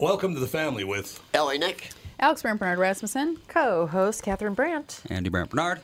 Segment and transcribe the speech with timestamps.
[0.00, 1.90] Welcome to the family with Ellie Nick.
[2.20, 3.36] Alex Brandt Bernard Rasmussen.
[3.48, 5.02] Co-host Catherine Brandt.
[5.10, 5.80] Andy Brandt Bernard.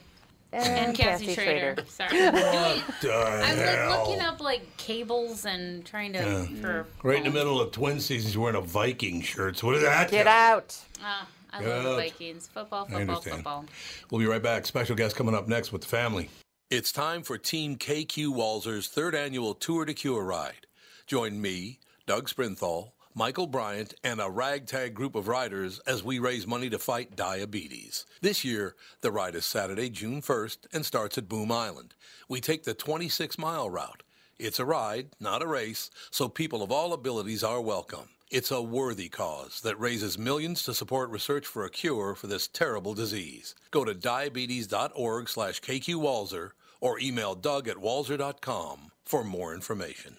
[0.54, 1.77] And, Cassie, Cassie Schrader.
[1.86, 2.08] Sorry.
[2.30, 4.04] What the I'm like hell?
[4.06, 8.38] looking up like cables and trying to for Right in the middle of twin seasons,
[8.38, 9.58] wearing a Viking shirt.
[9.58, 10.10] So what is that?
[10.10, 10.74] Get out.
[11.02, 11.96] Ah, I Get love the.
[11.96, 12.46] Vikings.
[12.46, 13.36] Football, I football, understand.
[13.36, 13.64] football.
[14.10, 14.64] We'll be right back.
[14.64, 16.30] Special guest coming up next with the family.
[16.70, 20.66] It's time for Team KQ Walser's third annual Tour to Cure ride.
[21.06, 26.47] Join me, Doug Sprinthal, Michael Bryant, and a ragtag group of riders as we raise
[26.47, 28.05] money to fight diabetes.
[28.20, 31.94] This year, the ride is Saturday, June 1st, and starts at Boom Island.
[32.28, 34.03] We take the 26 mile route.
[34.39, 38.11] It's a ride, not a race, so people of all abilities are welcome.
[38.31, 42.47] It's a worthy cause that raises millions to support research for a cure for this
[42.47, 43.55] terrible disease.
[43.70, 46.50] Go to diabetes.org slash kqwalser
[46.83, 50.19] or email doug at walser.com for more information.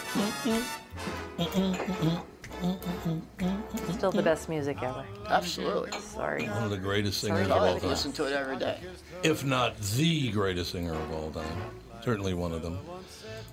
[4.01, 5.05] Still the best music ever.
[5.29, 5.91] Absolutely.
[5.99, 6.47] Sorry.
[6.47, 7.51] One of the greatest singers Sorry.
[7.51, 7.89] of I all like to time.
[7.91, 8.79] listen to it every day.
[9.21, 11.61] If not the greatest singer of all time.
[12.03, 12.79] Certainly one of them.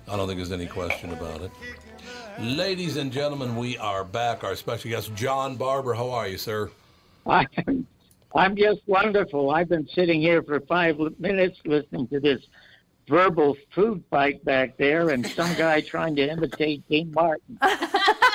[0.07, 1.51] I don't think there's any question about it.
[2.39, 4.43] Ladies and gentlemen, we are back.
[4.43, 5.93] Our special guest, John Barbour.
[5.93, 6.71] How are you, sir?
[7.27, 7.85] I'm,
[8.33, 9.51] I'm just wonderful.
[9.51, 12.41] I've been sitting here for five minutes listening to this
[13.07, 17.59] verbal food fight back there, and some guy trying to imitate Dean Martin.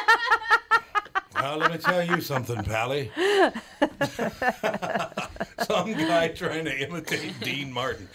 [1.44, 3.10] Well, let me tell you something, Pally.
[5.60, 8.09] Some guy trying to imitate Dean Martin.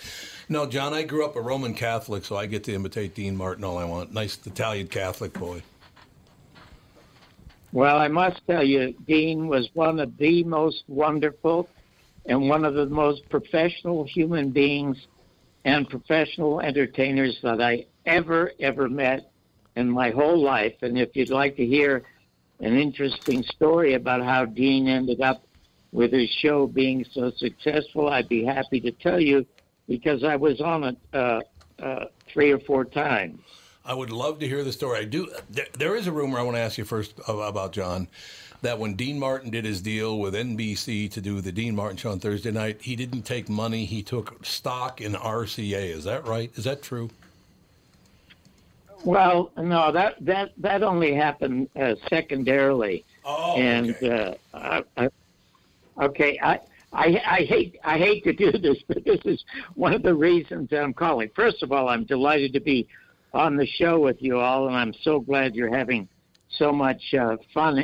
[0.50, 3.64] No, John, I grew up a Roman Catholic, so I get to imitate Dean Martin
[3.64, 4.12] all I want.
[4.12, 5.62] Nice Italian Catholic boy.
[7.72, 11.70] Well, I must tell you, Dean was one of the most wonderful
[12.26, 14.98] and one of the most professional human beings
[15.66, 19.32] and professional entertainers that I ever, ever met
[19.76, 20.74] in my whole life.
[20.82, 22.02] And if you'd like to hear
[22.60, 25.44] an interesting story about how Dean ended up
[25.92, 29.46] with his show being so successful, I'd be happy to tell you
[29.88, 31.42] because I was on it uh,
[31.80, 33.40] uh, three or four times.
[33.84, 35.00] I would love to hear the story.
[35.00, 35.32] I do.
[35.50, 38.08] There, there is a rumor I want to ask you first about John.
[38.62, 42.12] That when Dean Martin did his deal with NBC to do the Dean Martin show
[42.12, 43.86] on Thursday night, he didn't take money.
[43.86, 45.96] He took stock in RCA.
[45.96, 46.52] Is that right?
[46.56, 47.10] Is that true?
[49.04, 53.06] Well, no, that that that only happened uh, secondarily.
[53.24, 54.38] Oh, and okay.
[54.54, 55.10] uh, I, I,
[56.02, 56.60] Okay, I,
[56.94, 59.44] I I hate I hate to do this, but this is
[59.76, 61.30] one of the reasons that I'm calling.
[61.36, 62.88] First of all, I'm delighted to be
[63.34, 66.08] on the show with you all, and I'm so glad you're having
[66.50, 67.84] so much uh, fun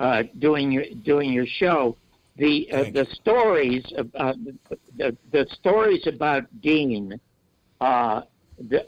[0.00, 1.96] uh, doing your doing your show.
[2.36, 3.84] The uh, the stories
[4.14, 4.34] uh,
[4.96, 7.20] the, the stories about Dean,
[7.80, 8.22] uh,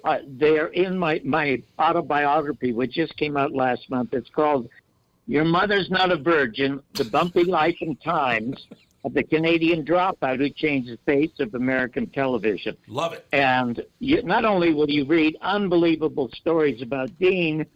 [0.04, 4.14] uh, they're in my my autobiography, which just came out last month.
[4.14, 4.68] It's called
[5.26, 8.66] "Your Mother's Not a Virgin: The Bumpy Life and Times
[9.04, 13.26] of the Canadian Dropout Who Changed the Face of American Television." Love it.
[13.32, 17.66] And you, not only will you read unbelievable stories about Dean,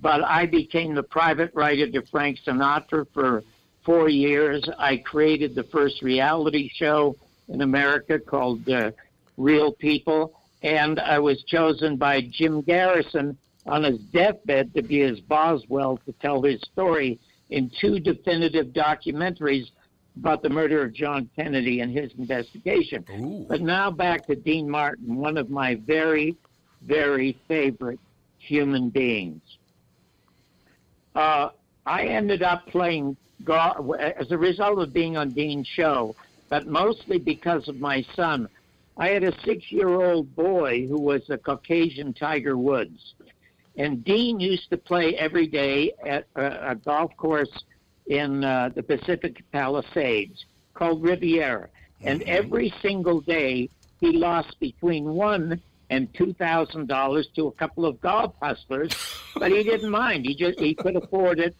[0.00, 3.42] but I became the private writer to Frank Sinatra for
[3.84, 4.68] four years.
[4.78, 7.16] I created the first reality show
[7.48, 8.90] in America called uh,
[9.36, 15.20] Real People, and I was chosen by Jim Garrison on his deathbed to be his
[15.20, 17.20] Boswell to tell his story
[17.50, 19.66] in two definitive documentaries
[20.16, 23.04] about the murder of John Kennedy and his investigation.
[23.12, 23.46] Ooh.
[23.48, 26.36] But now back to Dean Martin, one of my very,
[26.82, 28.00] very favorite
[28.38, 29.42] human beings.
[31.14, 31.50] Uh,
[31.86, 36.16] I ended up playing golf as a result of being on Dean's show,
[36.48, 38.48] but mostly because of my son.
[38.96, 43.14] I had a six year old boy who was a Caucasian Tiger Woods.
[43.76, 47.52] And Dean used to play every day at a, a golf course
[48.06, 51.68] in uh, the Pacific Palisades called Riviera.
[52.02, 53.68] And every single day,
[54.00, 58.92] he lost between one and two thousand dollars to a couple of golf hustlers,
[59.34, 60.26] but he didn't mind.
[60.26, 61.54] He just he could afford it,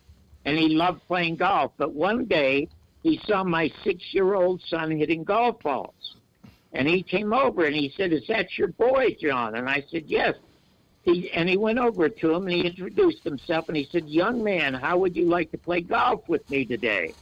[0.45, 1.73] and he loved playing golf.
[1.77, 2.69] But one day,
[3.03, 6.16] he saw my six-year-old son hitting golf balls,
[6.77, 10.05] and he came over and he said, "Is that your boy, John?" And I said,
[10.07, 10.35] "Yes."
[11.03, 14.43] He, and he went over to him and he introduced himself and he said, Young
[14.43, 17.15] man, how would you like to play golf with me today?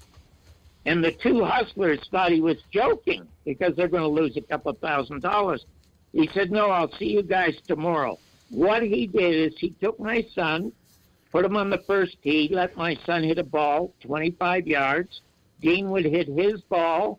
[0.87, 4.73] And the two hustlers thought he was joking because they're going to lose a couple
[4.73, 5.65] thousand dollars.
[6.13, 8.19] He said, No, I'll see you guys tomorrow.
[8.49, 10.73] What he did is he took my son,
[11.33, 15.21] put him on the first tee, let my son hit a ball 25 yards.
[15.61, 17.19] Dean would hit his ball,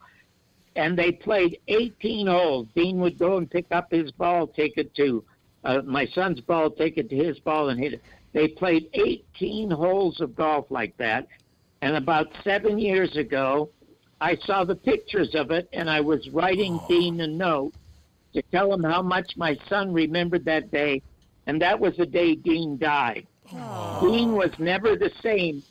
[0.75, 2.67] and they played 18 holes.
[2.75, 5.23] Dean would go and pick up his ball, take it to
[5.63, 8.01] uh, my son's ball, take it to his ball, and hit it.
[8.33, 11.27] They played 18 holes of golf like that.
[11.81, 13.69] And about seven years ago,
[14.19, 17.73] I saw the pictures of it, and I was writing Dean a note
[18.33, 21.01] to tell him how much my son remembered that day.
[21.47, 23.27] And that was the day Dean died.
[24.01, 25.63] Dean was never the same.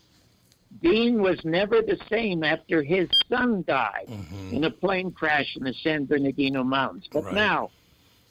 [0.83, 4.09] Dean was never the same after his son died
[4.51, 7.09] in a plane crash in the San Bernardino Mountains.
[7.13, 7.35] But Right.
[7.35, 7.71] now,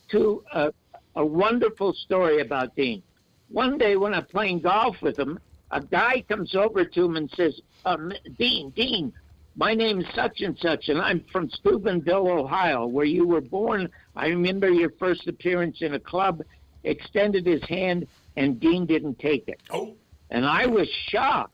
[0.09, 0.73] to a,
[1.15, 3.01] a wonderful story about Dean.
[3.49, 5.39] One day when I'm playing golf with him,
[5.71, 9.13] a guy comes over to him and says, um, Dean, Dean,
[9.55, 13.89] my name's such and such, and I'm from Steubenville, Ohio, where you were born.
[14.15, 16.43] I remember your first appearance in a club,
[16.83, 19.61] extended his hand, and Dean didn't take it.
[19.71, 19.95] Oh,
[20.31, 21.53] And I was shocked.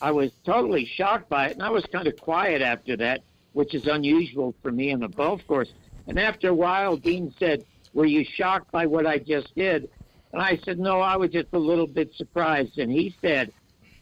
[0.00, 3.22] I was totally shocked by it, and I was kind of quiet after that,
[3.52, 5.72] which is unusual for me on a golf course.
[6.06, 7.64] And after a while, Dean said,
[7.94, 9.88] Were you shocked by what I just did?
[10.32, 12.78] And I said, No, I was just a little bit surprised.
[12.78, 13.52] And he said,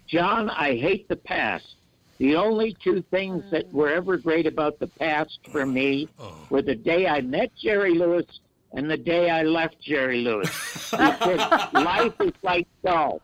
[0.06, 1.76] John, I hate the past.
[2.19, 6.34] The only two things that were ever great about the past for me oh.
[6.48, 8.27] were the day I met Jerry Lewis
[8.72, 10.51] and the day I left Jerry Lewis.
[10.91, 11.39] He said,
[11.72, 13.22] Life is like golf.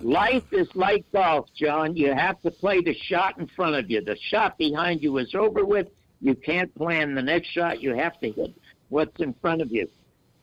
[0.00, 1.96] Life is like golf, John.
[1.96, 4.00] You have to play the shot in front of you.
[4.00, 5.88] The shot behind you is over with.
[6.20, 7.80] You can't plan the next shot.
[7.80, 8.54] You have to hit
[8.88, 9.88] what's in front of you.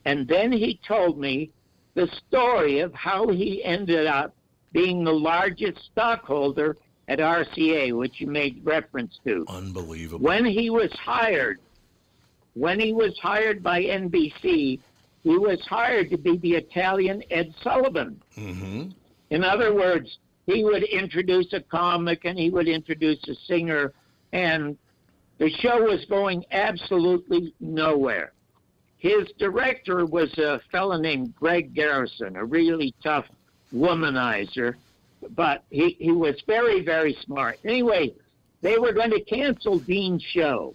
[0.04, 1.50] And then he told me
[1.94, 4.34] the story of how he ended up
[4.72, 6.76] being the largest stockholder
[7.08, 9.44] at RCA, which you made reference to.
[9.48, 10.24] unbelievable.
[10.24, 11.58] When he was hired,
[12.54, 14.80] when he was hired by NBC,
[15.22, 18.20] he was hired to be the Italian Ed Sullivan.
[18.34, 18.88] hmm
[19.30, 23.92] In other words, he would introduce a comic and he would introduce a singer,
[24.32, 24.76] and
[25.38, 28.32] the show was going absolutely nowhere.
[28.98, 33.26] His director was a fellow named Greg Garrison, a really tough
[33.74, 34.74] womanizer,
[35.30, 37.58] but he, he was very, very smart.
[37.64, 38.14] Anyway,
[38.62, 40.74] they were going to cancel Dean's show.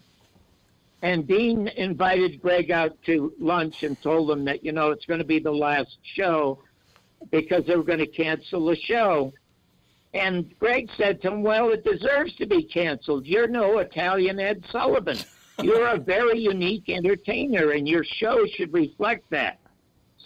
[1.01, 5.19] And Dean invited Greg out to lunch and told him that, you know, it's going
[5.19, 6.59] to be the last show
[7.29, 9.31] because they were going to cancel the show.
[10.13, 13.25] And Greg said to him, Well, it deserves to be canceled.
[13.25, 15.17] You're no Italian Ed Sullivan.
[15.61, 19.59] You're a very unique entertainer, and your show should reflect that.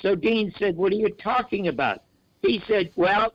[0.02, 2.04] So Dean said, What are you talking about?
[2.42, 3.34] He said, Well,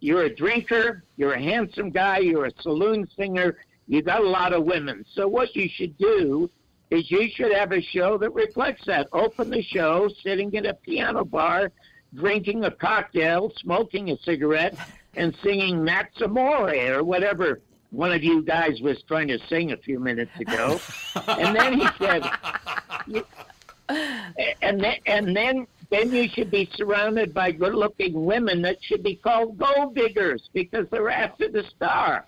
[0.00, 4.52] you're a drinker, you're a handsome guy, you're a saloon singer, You got a lot
[4.52, 5.04] of women.
[5.14, 6.50] So what you should do
[6.90, 9.08] is you should have a show that reflects that.
[9.12, 11.72] Open the show sitting at a piano bar,
[12.14, 14.76] drinking a cocktail, smoking a cigarette,
[15.14, 17.60] and singing That's Amore or whatever
[17.92, 20.80] one of you guys was trying to sing a few minutes ago.
[21.28, 22.22] and then he said,
[24.62, 29.14] and then, and then then you should be surrounded by good-looking women that should be
[29.14, 32.24] called gold diggers because they're after the star.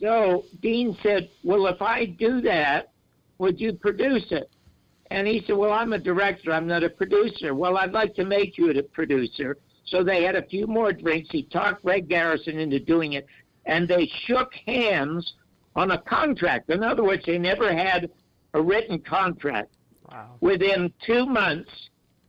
[0.00, 2.90] So Dean said, "Well, if I do that,
[3.38, 4.50] would you produce it?"
[5.12, 6.52] And he said, "Well, I'm a director.
[6.52, 9.58] I'm not a producer." Well, I'd like to make you a producer.
[9.84, 11.28] So they had a few more drinks.
[11.30, 13.26] He talked Greg Garrison into doing it,
[13.66, 15.34] and they shook hands
[15.76, 16.70] on a contract.
[16.70, 18.10] In other words, they never had
[18.54, 19.74] a written contract.
[20.10, 20.36] Wow.
[20.40, 21.70] Within two months,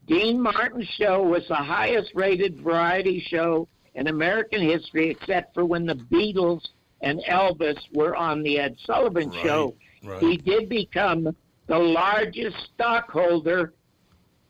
[0.08, 5.86] Dean Martin's show was the highest rated variety show in American history, except for when
[5.86, 6.66] the Beatles
[7.02, 9.76] and Elvis were on the Ed Sullivan Right, show.
[10.04, 10.22] right.
[10.22, 11.34] He did become
[11.74, 13.74] the largest stockholder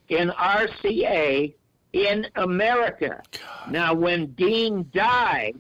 [0.10, 1.54] in RCA
[1.94, 3.22] in America.
[3.70, 5.56] Now, when Dean died,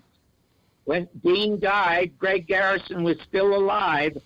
[0.83, 4.17] when Dean died, Greg Garrison was still alive,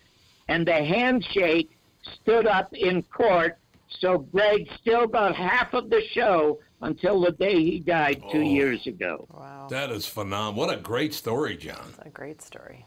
[0.47, 3.59] and the handshake stood up in court.
[3.99, 8.41] So Greg still got half of the show until the day he died two Oh.
[8.41, 9.27] years ago.
[9.31, 9.67] Wow.
[9.69, 10.55] That is phenomenal.
[10.65, 11.93] What a great story, John.
[11.97, 12.86] That's a great story.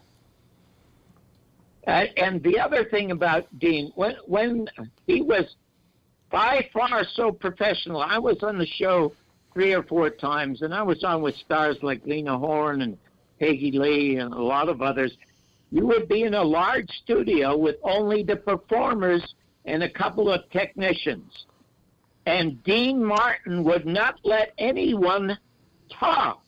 [1.87, 4.67] Uh, and the other thing about Dean, when when
[5.07, 5.55] he was
[6.29, 9.13] by far so professional, I was on the show
[9.53, 12.97] three or four times, and I was on with stars like Lena Horne and
[13.39, 15.11] Peggy Lee and a lot of others.
[15.71, 19.35] You would be in a large studio with only the performers
[19.65, 21.45] and a couple of technicians.
[22.25, 25.37] And Dean Martin would not let anyone
[25.89, 26.41] talk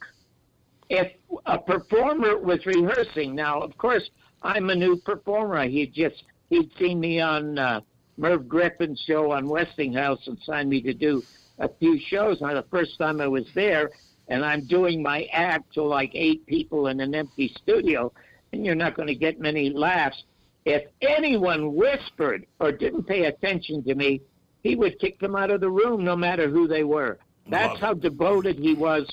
[0.89, 1.11] if
[1.53, 3.35] a performer was rehearsing.
[3.35, 4.09] Now, of course,
[4.41, 5.67] I'm a new performer.
[5.67, 7.81] He just he'd seen me on uh,
[8.17, 11.21] Merv Griffin's show on Westinghouse and signed me to do
[11.59, 12.41] a few shows.
[12.41, 13.91] Now, the first time I was there,
[14.29, 18.11] and I'm doing my act to like eight people in an empty studio,
[18.51, 20.23] and you're not going to get many laughs.
[20.65, 24.21] If anyone whispered or didn't pay attention to me,
[24.63, 27.19] he would kick them out of the room, no matter who they were.
[27.47, 29.05] That's how devoted he was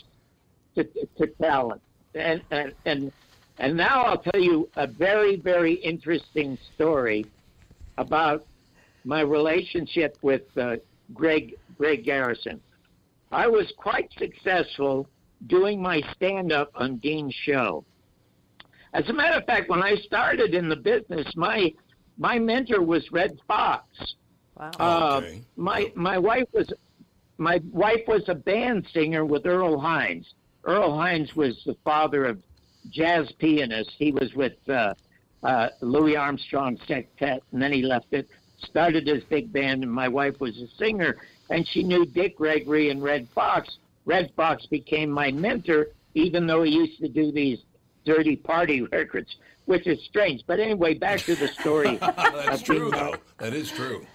[0.76, 0.84] to,
[1.18, 1.82] to talent.
[2.14, 3.12] And, and and
[3.58, 7.26] and now I'll tell you a very very interesting story
[7.98, 8.44] about
[9.04, 10.76] my relationship with uh,
[11.14, 12.60] Greg Greg Garrison.
[13.32, 15.06] I was quite successful
[15.46, 17.84] doing my stand up on Dean's show.
[18.92, 21.72] As a matter of fact, when I started in the business, my
[22.18, 23.86] my mentor was Redd Foxx.
[24.58, 24.70] Wow.
[24.78, 25.42] Uh, Okay.
[25.56, 26.70] my my wife was
[27.38, 30.26] my wife was a band singer with Earl Hines.
[30.64, 32.42] Earl Hines was the father of
[32.90, 33.90] jazz pianist.
[33.98, 34.94] He was with uh,
[35.42, 38.28] uh, Louis Armstrong Sextet, and then he left it.
[38.58, 41.16] Started his big band, and my wife was a singer,
[41.48, 43.78] and she knew Dick Gregory and Redd Foxx.
[44.04, 47.60] Redd Foxx became my mentor, even though he used to do these
[48.04, 50.42] dirty party records, which is strange.
[50.46, 51.96] But anyway, back to the story.
[52.16, 53.16] That's true, though.
[53.38, 54.06] That is true.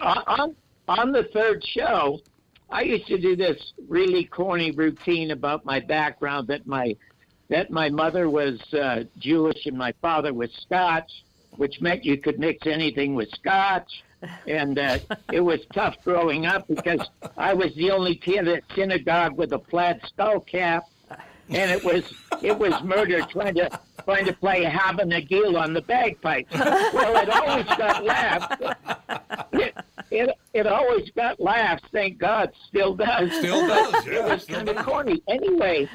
[0.00, 2.20] on on the third show,
[2.74, 6.96] I used to do this really corny routine about my background that my
[7.48, 12.40] that my mother was uh, Jewish and my father was Scotch, which meant you could
[12.40, 14.02] mix anything with Scotch,
[14.48, 14.98] and uh,
[15.32, 19.60] it was tough growing up because I was the only kid at synagogue with a
[19.70, 20.84] flat skull cap,
[21.50, 22.12] and it was
[22.42, 23.70] it was murder trying to
[24.04, 26.52] trying to play Hava Nagil on the bagpipes.
[26.52, 29.20] Well, it always got laughs.
[30.10, 31.82] It, it always got laughs.
[31.92, 33.32] Thank God, still does.
[33.32, 35.22] Still does, it was kind of corny.
[35.28, 35.88] Anyway,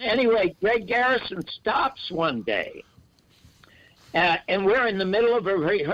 [0.00, 2.84] anyway, Greg Garrison stops one day,
[4.14, 5.86] uh, and we're in the middle of a, re-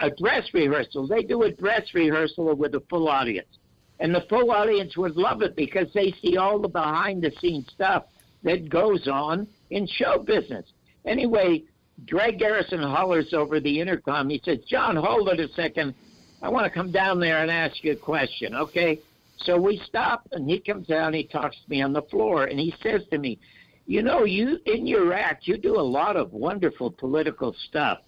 [0.00, 1.06] a dress rehearsal.
[1.06, 3.58] They do a dress rehearsal with a full audience,
[3.98, 8.04] and the full audience would love it because they see all the behind-the-scenes stuff
[8.42, 10.66] that goes on in show business.
[11.06, 11.62] Anyway,
[12.08, 14.28] Greg Garrison hollers over the intercom.
[14.28, 15.94] He says, "John, hold it a second.
[16.42, 19.00] I want to come down there and ask you a question, okay?"
[19.44, 21.14] So we stop, and he comes down.
[21.14, 23.38] He talks to me on the floor, and he says to me,
[23.86, 27.98] "You know, you in your act, you do a lot of wonderful political stuff."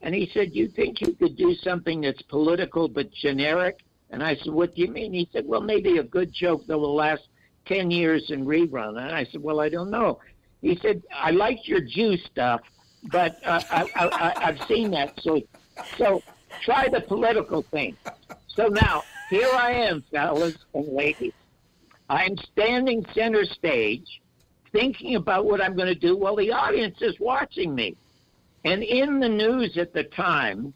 [0.00, 3.80] And he said, "You think you could do something that's political but generic?"
[4.10, 6.78] And I said, "What do you mean?" He said, "Well, maybe a good joke that
[6.78, 7.24] will last
[7.66, 10.20] ten years in rerun." And I said, "Well, I don't know."
[10.62, 12.62] He said, "I like your Jew stuff,
[13.12, 15.20] but uh, I, I, I, I've seen that.
[15.20, 15.42] So,
[15.98, 16.22] so
[16.62, 17.96] try the political thing."
[18.48, 21.32] So now here I am, fellas and ladies.
[22.08, 24.22] I'm standing center stage,
[24.72, 27.96] thinking about what I'm going to do while the audience is watching me.
[28.64, 30.72] And in the news at the time,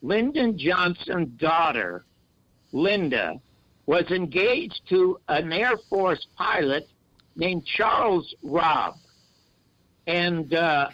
[0.00, 2.04] Lyndon Johnson's daughter,
[2.72, 3.40] Linda,
[3.86, 6.88] was engaged to an Air Force pilot
[7.36, 8.94] named Charles Robb.
[10.06, 10.88] And uh,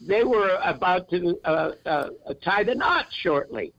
[0.00, 2.08] they were about to uh, uh,
[2.42, 3.72] tie the knot shortly.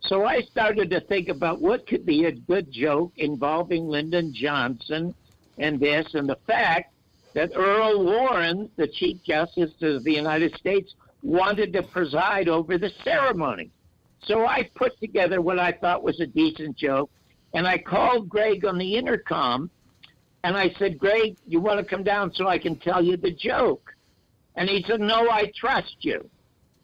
[0.00, 5.14] So I started to think about what could be a good joke involving Lyndon Johnson
[5.58, 6.92] and this, and the fact
[7.34, 12.90] that Earl Warren, the Chief Justice of the United States, wanted to preside over the
[13.04, 13.70] ceremony.
[14.24, 17.10] So I put together what I thought was a decent joke,
[17.54, 19.70] and I called Greg on the intercom,
[20.44, 23.32] and I said, Greg, you want to come down so I can tell you the
[23.32, 23.94] joke?
[24.56, 26.28] And he said, No, I trust you.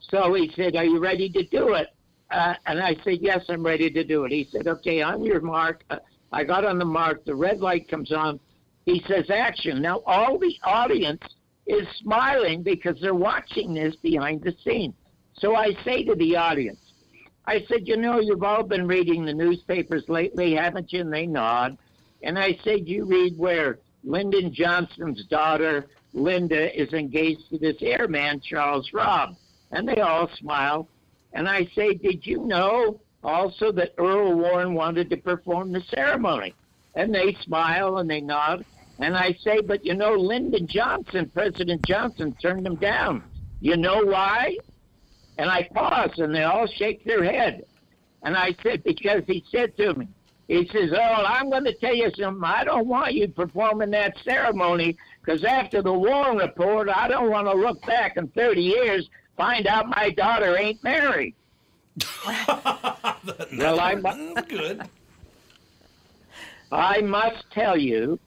[0.01, 1.89] So he said, Are you ready to do it?
[2.31, 4.33] Uh, and I said, Yes, I'm ready to do it.
[4.33, 5.85] He said, Okay, on your mark.
[5.91, 5.99] Uh,
[6.33, 7.25] I got on the mark.
[7.25, 8.41] The red light comes on.
[8.85, 9.83] He says, Action.
[9.83, 11.23] Now, all the audience
[11.67, 14.95] is smiling because they're watching this behind the scenes.
[15.35, 16.81] So I say to the audience,
[17.47, 21.01] I said, You know, you've all been reading the newspapers lately, haven't you?
[21.01, 21.79] And they nod.
[22.23, 25.87] And I said, You read where Lyndon Johnson's daughter,
[26.19, 29.37] Linda, is engaged to this airman, Charles Robb.
[29.71, 30.89] And they all smile.
[31.33, 36.55] And I say, Did you know also that Earl Warren wanted to perform the ceremony?
[36.95, 38.65] And they smile and they nod.
[38.99, 43.23] And I say, But you know, Lyndon Johnson, President Johnson, turned him down.
[43.61, 44.57] You know why?
[45.37, 47.65] And I pause and they all shake their head.
[48.23, 50.09] And I said, Because he said to me,
[50.49, 52.43] he says, Oh, I'm going to tell you something.
[52.43, 57.47] I don't want you performing that ceremony because after the war report, I don't want
[57.47, 61.35] to look back in 30 years, find out my daughter ain't married.
[62.27, 64.03] well, I'm
[64.49, 64.83] good.
[66.71, 68.19] I must tell you,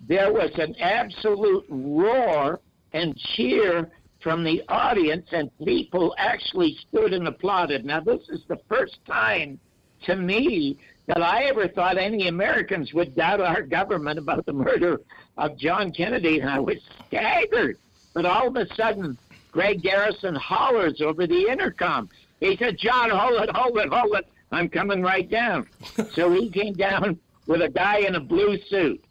[0.00, 2.60] there was an absolute roar
[2.92, 3.90] and cheer
[4.20, 7.84] from the audience, and people actually stood and applauded.
[7.84, 9.58] Now, this is the first time
[10.04, 15.00] to me that I ever thought any Americans would doubt our government about the murder
[15.38, 17.78] of John Kennedy, and I was staggered.
[18.12, 19.16] But all of a sudden,
[19.50, 22.10] Greg Garrison hollers over the intercom.
[22.40, 24.28] He said, John, hold it, hold it, hold it.
[24.52, 25.66] I'm coming right down.
[26.12, 29.02] so he came down with a guy in a blue suit,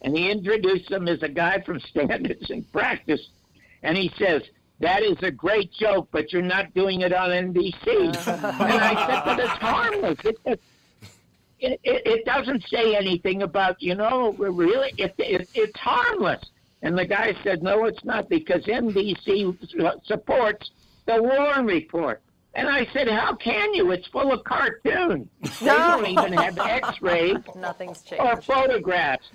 [0.00, 3.28] and he introduced him as a guy from Standards and Practice.
[3.82, 4.42] And he says,
[4.80, 7.86] that is a great joke, but you're not doing it on NBC.
[8.26, 10.18] and I said, but it's harmless.
[10.24, 10.60] It,
[11.62, 16.44] it, it, it, doesn't say anything about, you know, really, it, it, it's harmless.
[16.82, 19.56] And the guy said, no, it's not, because NBC
[20.04, 20.72] supports
[21.06, 22.20] the Warren Report.
[22.54, 23.92] And I said, how can you?
[23.92, 25.28] It's full of cartoons.
[25.60, 28.24] They don't even have x-rays Nothing's changed.
[28.24, 29.30] or photographs.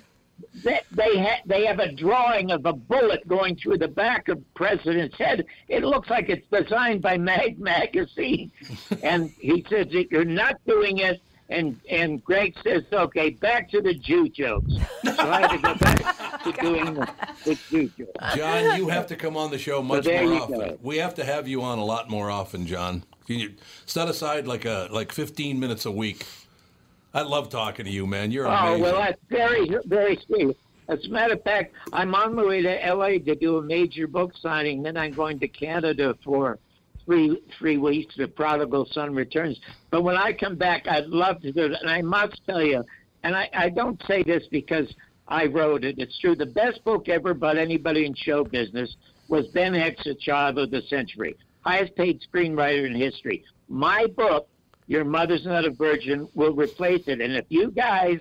[0.62, 4.42] They, they, ha- they have a drawing of a bullet going through the back of
[4.54, 5.46] president's head.
[5.66, 8.52] It looks like it's designed by Mad Magazine.
[9.02, 13.94] and he says, you're not doing it and and Greg says, "Okay, back to the
[13.94, 14.72] Jew jokes."
[15.04, 17.08] So I had to go back to doing the,
[17.44, 18.36] the Jew jokes.
[18.36, 20.58] John, you have to come on the show much there more often.
[20.60, 20.78] go.
[20.82, 23.04] We have to have you on a lot more often, John.
[23.26, 23.54] Can you
[23.86, 26.26] set aside like a like 15 minutes a week?
[27.14, 28.30] I love talking to you, man.
[28.30, 28.82] You're Oh amazing.
[28.82, 30.56] well, that's very very sweet.
[30.88, 34.06] As a matter of fact, I'm on my way to LA to do a major
[34.06, 34.82] book signing.
[34.82, 36.58] Then I'm going to Canada for
[37.08, 38.14] three three weeks.
[38.16, 39.58] The Prodigal Son returns.
[39.90, 41.72] But when I come back, I'd love to do it.
[41.80, 42.84] And I must tell you,
[43.22, 44.94] and I, I don't say this because
[45.26, 45.98] I wrote it.
[45.98, 46.36] It's true.
[46.36, 48.94] The best book ever about anybody in show business
[49.28, 53.42] was Ben Hecht's Child of the Century, highest paid screenwriter in history.
[53.70, 54.46] My book,
[54.86, 57.22] Your Mother's Not a Virgin, will replace it.
[57.22, 58.20] And if you guys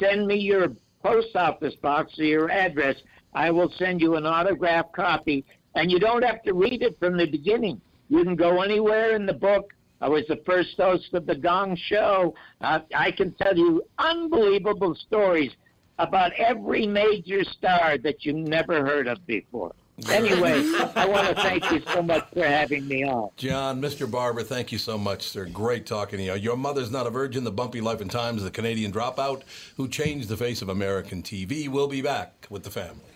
[0.00, 2.96] send me your post office box or your address,
[3.34, 5.44] I will send you an autographed copy.
[5.76, 7.80] And you don't have to read it from the beginning.
[8.08, 9.72] You can go anywhere in the book.
[10.00, 12.34] I was the first host of the Gong Show.
[12.60, 15.52] Uh, I can tell you unbelievable stories
[15.98, 19.74] about every major star that you never heard of before.
[20.10, 20.52] Anyway,
[20.94, 23.30] I want to thank you so much for having me on.
[23.38, 24.10] John, Mr.
[24.10, 25.46] Barbour, thank you so much, sir.
[25.46, 26.34] Great talking to you.
[26.34, 27.44] Your mother's not a virgin.
[27.44, 29.42] The bumpy life and times of the Canadian dropout
[29.78, 31.66] who changed the face of American TV.
[31.66, 33.15] We'll be back with the family.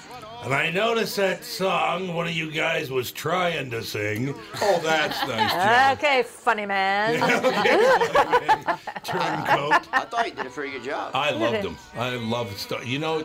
[0.43, 4.33] And I noticed that song one of you guys was trying to sing.
[4.59, 5.93] Oh, that's nice, Joe.
[5.99, 7.19] Okay, funny man.
[9.03, 9.87] Turncoat.
[9.93, 11.11] I thought you did a pretty good job.
[11.13, 11.77] I loved him.
[11.95, 12.87] I loved stuff.
[12.87, 13.23] You know,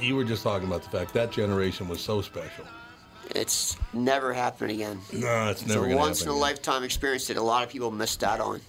[0.00, 2.64] you were just talking about the fact that generation was so special.
[3.34, 5.00] It's never happened again.
[5.12, 5.72] No, it's never.
[5.72, 6.38] It's a going to once in happen.
[6.38, 8.60] a lifetime experience that a lot of people missed out on.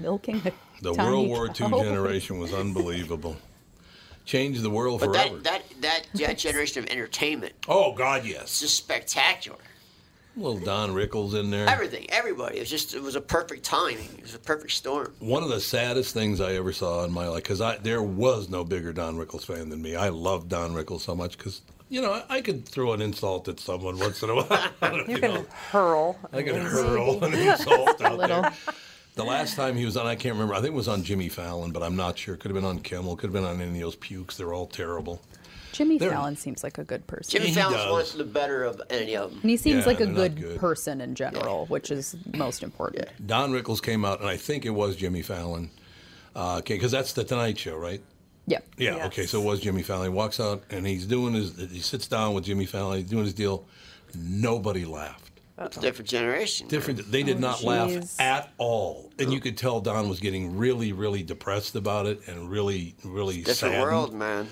[0.00, 3.36] Milking the, The World War II generation was unbelievable.
[4.24, 5.36] Changed the world But forever.
[5.38, 8.42] that, that that that generation of entertainment, oh God, yes.
[8.42, 8.60] it's yes.
[8.60, 9.58] just spectacular.
[10.34, 11.68] Little Don Rickles in there.
[11.68, 12.56] Everything, everybody.
[12.56, 14.08] It was just it was a perfect timing.
[14.16, 15.12] It was a perfect storm.
[15.18, 18.48] One of the saddest things I ever saw in my life, because I there was
[18.48, 19.94] no bigger Don Rickles fan than me.
[19.96, 23.46] I loved Don Rickles so much because you know I, I could throw an insult
[23.48, 24.70] at someone once in a while.
[25.06, 26.16] You you can know, hurl.
[26.32, 28.40] I could hurl an insult out little.
[28.42, 28.52] there.
[29.14, 30.54] The last time he was on, I can't remember.
[30.54, 32.36] I think it was on Jimmy Fallon, but I'm not sure.
[32.36, 33.16] Could have been on Kimmel.
[33.16, 34.36] Could have been on any of those pukes.
[34.38, 35.20] They're all terrible.
[35.72, 37.30] Jimmy They're- Fallon seems like a good person.
[37.30, 37.90] Jimmy he Fallon's does.
[37.90, 39.40] one of the better of any of them.
[39.42, 40.58] and he seems Yeah, like a they're not good, good.
[40.58, 43.08] person in general, which is most important.
[43.26, 45.70] Don Rickles came out, and I think it was Jimmy Fallon.
[46.36, 48.02] Uh, okay, because that's the Tonight Show, right?
[48.48, 48.66] Yep.
[48.78, 48.96] Yeah.
[48.96, 49.06] Yes.
[49.06, 49.26] Okay.
[49.26, 50.04] So it was Jimmy Fallon.
[50.04, 51.56] He walks out and he's doing his.
[51.70, 52.98] He sits down with Jimmy Fallon.
[52.98, 53.66] He's doing his deal.
[54.14, 55.30] Nobody laughed.
[55.58, 56.66] It's a different generation.
[56.68, 57.10] Different.
[57.10, 59.32] They did oh, not laugh at all, and oh.
[59.32, 63.56] you could tell Don was getting really, really depressed about it, and really, really Different
[63.58, 63.82] saddened.
[63.82, 64.48] world, man.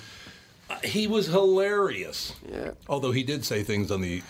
[0.69, 2.33] Uh, he was hilarious.
[2.49, 2.73] Yeah.
[2.89, 4.23] Although he did say things on the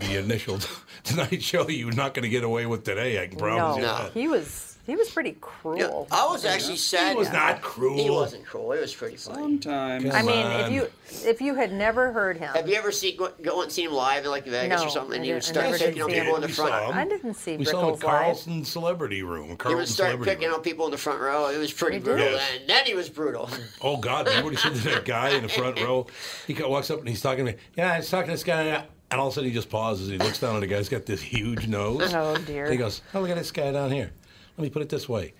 [0.00, 0.58] the initial
[1.04, 3.22] Tonight Show you're not going to get away with today.
[3.22, 3.98] I can promise No, you No.
[3.98, 4.12] that.
[4.12, 6.06] he was he was pretty Yeah, cruel.
[6.12, 7.10] I was actually sad.
[7.12, 7.96] He was not cruel.
[8.02, 8.72] He wasn't cruel.
[8.72, 9.42] It was pretty funny.
[9.42, 10.14] Sometimes.
[10.14, 10.88] I mean, Come if you
[11.28, 13.92] if you had never heard him, Have you ever seen go, go and seen him
[13.94, 15.14] live in like Vegas No, or something?
[15.16, 16.72] And I he would start picking did on people in the front.
[16.94, 18.10] I didn't see We saw him at Rickles live.
[18.22, 19.56] Carlton Celebrity Room.
[19.66, 20.56] He would start Celebrity picking Room.
[20.56, 21.48] on people in the front row.
[21.48, 22.24] It was pretty He brutal.
[22.26, 22.50] Yes.
[22.60, 23.48] And then he was brutal.
[23.82, 24.26] Oh God!
[24.26, 26.06] Remember what he said to that guy in the front row?
[26.46, 27.58] He co- walks up and he's talking to me.
[27.76, 28.62] Yeah, I was talking to this guy,
[29.10, 30.08] and all of a sudden he just pauses.
[30.08, 30.78] He looks down at the guy.
[30.78, 32.12] He's got this huge nose.
[32.14, 32.70] Oh, dear.
[32.70, 34.10] He goes, "Oh, look at this guy down here.
[34.56, 35.34] Let me put it this way: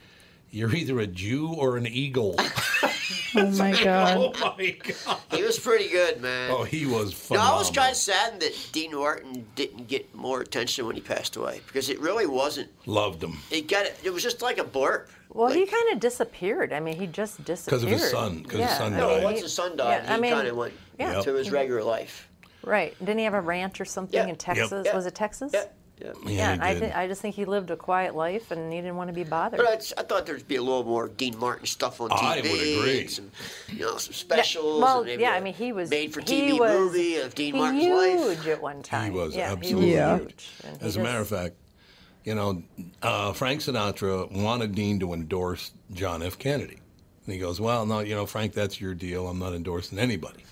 [0.51, 2.37] You're either a Jew or an eagle."
[3.39, 4.17] Oh my god.
[4.17, 5.19] oh my God!
[5.31, 6.51] he was pretty good, man.
[6.51, 7.39] Oh, he was No.
[7.39, 11.37] I was kind of saddened that Dean Martin didn't get more attention when he passed
[11.37, 12.71] away because it really wasn't.
[12.87, 15.09] Loved him It got it It was just like a blurb.
[15.29, 16.73] Well, he kind of disappeared.
[16.73, 17.83] I mean, he just disappeared.
[17.83, 18.43] because of his son.
[18.43, 19.25] Because his son I No, died.
[19.25, 21.21] once his son died, yeah, I he kind of went yeah.
[21.21, 22.29] to his regular life.
[22.65, 22.99] Right.
[23.01, 24.29] Didn't he have a ranch or something Yeah.
[24.29, 24.87] in Texas?
[24.87, 24.97] Yeah.
[24.97, 25.53] Was it Texas?
[25.99, 26.55] Yeah, yeah.
[26.57, 26.83] Yeah, I, did.
[26.83, 29.25] thi- I just think he lived a quiet life and he didn't want to be
[29.25, 29.59] bothered.
[29.59, 32.23] But I, I thought there'd be a little more Dean Martin stuff on TV.
[32.23, 32.45] I would
[32.81, 33.01] agree.
[33.01, 33.31] and Some,
[33.69, 34.83] you know, some specials.
[34.83, 37.55] well, and yeah, I mean, he was made for he TV was movie of Dean
[37.55, 38.47] huge Martin's life.
[38.49, 39.13] at one time.
[39.13, 40.21] He was yeah, absolutely he was huge.
[40.21, 40.51] huge.
[40.75, 41.55] And As a matter of fact,
[42.25, 42.63] you know,
[43.03, 46.39] uh, Frank Sinatra wanted Dean to endorse John F.
[46.39, 46.79] Kennedy.
[47.25, 49.29] And he goes, Well, no, you know, Frank, that's your deal.
[49.29, 50.45] I'm not endorsing anybody.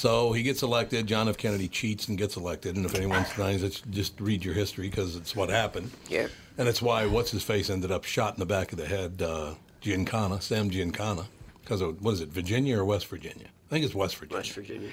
[0.00, 1.06] So he gets elected.
[1.06, 1.36] John F.
[1.36, 2.74] Kennedy cheats and gets elected.
[2.74, 5.90] And if anyone's denying it, just read your history because it's what happened.
[6.08, 6.28] Yeah.
[6.56, 9.20] And it's why what's his face ended up shot in the back of the head,
[9.20, 11.26] uh, Giancana, Sam Giancana,
[11.60, 13.48] because what is it, Virginia or West Virginia?
[13.48, 14.38] I think it's West Virginia.
[14.38, 14.88] West Virginia.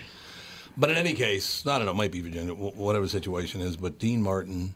[0.76, 3.78] But in any case, I don't know, it might be Virginia, whatever the situation is.
[3.78, 4.76] But Dean Martin,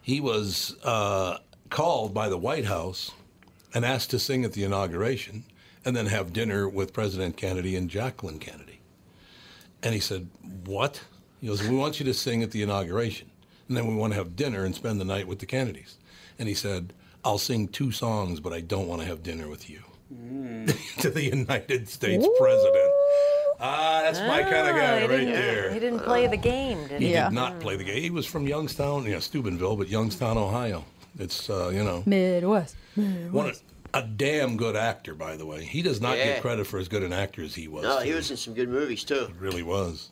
[0.00, 3.10] he was uh, called by the White House
[3.74, 5.42] and asked to sing at the inauguration
[5.84, 8.67] and then have dinner with President Kennedy and Jacqueline Kennedy.
[9.82, 10.28] And he said,
[10.64, 11.00] What?
[11.40, 13.30] He goes, We want you to sing at the inauguration.
[13.68, 15.96] And then we want to have dinner and spend the night with the Kennedys.
[16.38, 16.92] And he said,
[17.24, 19.80] I'll sing two songs, but I don't want to have dinner with you.
[21.00, 22.92] to the United States president.
[23.60, 25.72] Ah, that's my kind of Ah, guy right didn't- there.
[25.72, 27.12] He didn't play the game, did He he?
[27.14, 28.00] did not play the game.
[28.02, 30.84] He was from Youngstown, yeah, Steubenville, but Youngstown, Ohio.
[31.18, 32.76] It's, uh, you know, Midwest.
[32.94, 33.60] one of,
[33.94, 35.64] a damn good actor, by the way.
[35.64, 36.24] He does not Yeah.
[36.24, 37.82] get credit for as good an actor as he was.
[37.84, 39.26] No, he was in some good movies too.
[39.26, 40.10] He really was.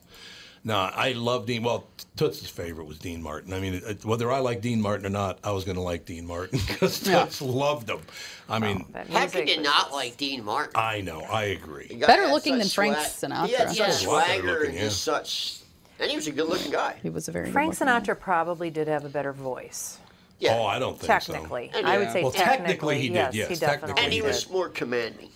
[0.64, 1.62] No, I love Dean.
[1.62, 1.86] Well,
[2.16, 3.52] Toots' favorite was Dean Martin.
[3.52, 6.06] I mean, it, whether I like Dean Martin or not, I was going to like
[6.06, 7.28] Dean Martin because Yeah.
[7.40, 8.00] Loved him.
[8.48, 10.72] I mean, How could you not like Dean Martin?
[10.74, 11.96] I know, I agree.
[12.04, 13.46] Better looking than Frank swag- Sinatra.
[13.46, 13.84] He had such Yeah.
[13.86, 14.88] A lot swagger looking, and yeah.
[14.88, 15.58] such,
[16.00, 16.96] and he was a good-looking guy.
[17.00, 19.98] He was a very Frank good looking Sinatra probably did have a better voice.
[20.38, 20.58] Yeah.
[20.58, 21.32] Oh, I don't think so.
[21.32, 24.20] Technically, I would say Well, technically he did, yes, yes, he technically definitely and he
[24.20, 24.26] did.
[24.26, 25.30] was more commanding.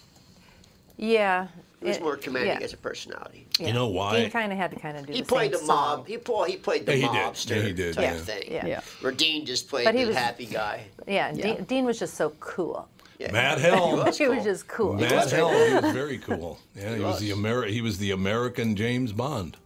[0.99, 1.49] Yeah,
[1.81, 2.65] He was it- more commanding yeah.
[2.65, 3.47] as a personality.
[3.59, 4.21] You know why?
[4.21, 5.99] Dean kind of had to kind of do He the played the mob.
[6.01, 6.05] song.
[6.07, 6.51] He played.
[6.51, 7.27] He played the Yeah, he did.
[7.27, 8.15] mobster Yeah, he did, type yeah.
[8.19, 8.43] thing.
[8.53, 8.67] Yeah.
[8.67, 8.81] Yeah.
[9.01, 10.85] Where Dean just played But he the was- happy guy.
[11.07, 11.43] Yeah, Yeah.
[11.43, 12.89] Dean, Dean was just so cool.
[13.19, 13.33] Yeah.
[13.33, 14.03] Mad He Helm.
[14.05, 14.95] was He was just cool.
[14.95, 15.53] Mad was Helm.
[15.55, 16.59] He was very cool.
[16.75, 17.21] Yeah, he, was, was.
[17.21, 19.57] the Ameri- He was the American James Bond.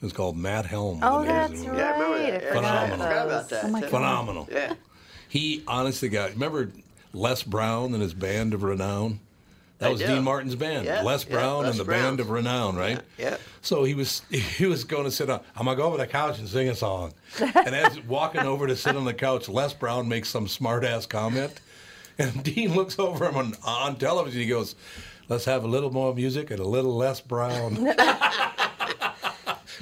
[0.00, 1.00] It was called Matt Helm.
[1.02, 1.76] Oh, the name of that's right.
[1.78, 2.24] Yeah, I remember that.
[2.24, 3.06] I Yeah, forgot I Phenomenal.
[3.06, 3.64] forgot about that.
[3.64, 3.80] Oh my.
[3.82, 3.90] God.
[3.90, 4.48] Phenomenal.
[4.50, 4.74] Yeah.
[5.28, 6.70] He, honestly, got, remember
[7.12, 9.20] Les Brown and his band of renown?
[9.78, 10.06] That I was do.
[10.08, 12.02] Dean Martin's band, Yeah, Les yeah, Brown Les and the Brown.
[12.02, 13.00] band of renown, right?
[13.18, 13.36] Yeah, yeah.
[13.62, 15.40] So he was he was going to sit on.
[15.56, 17.14] I'm gonna go over the couch and sing a song.
[17.40, 21.06] and as walking over to sit on the couch, Les Brown makes some smart ass
[21.06, 21.60] comment,
[22.18, 24.40] and Dean looks over him on, on television.
[24.42, 24.74] He goes,
[25.30, 27.76] "Let's have a little more music and a little less Brown."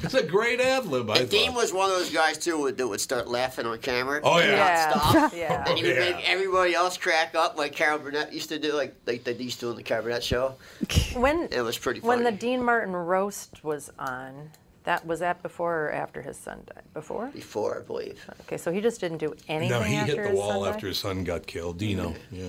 [0.02, 1.10] It's a great ad lib.
[1.10, 1.56] I And Dean thought.
[1.56, 4.20] was one of those guys too would- that would start laughing on camera.
[4.22, 4.56] Oh, and yeah.
[4.56, 4.90] not Yeah.
[5.10, 5.32] stop.
[5.36, 5.64] Yeah.
[5.68, 6.10] And he would Yeah.
[6.16, 9.60] make everybody else crack up like Carol Burnett used to do, like like they used
[9.60, 10.54] to do on the Carol Burnett show.
[11.14, 12.32] When It was pretty when the.
[12.32, 14.50] Dean Martin roast was on,
[14.84, 16.84] that was that before or after his son died?
[16.94, 17.26] Before.
[17.34, 18.24] Before, I believe.
[18.42, 19.70] Okay, so he just didn't do anything.
[19.70, 21.78] no, he after hit the wall after his son got killed.
[21.78, 22.46] Dino, yeah.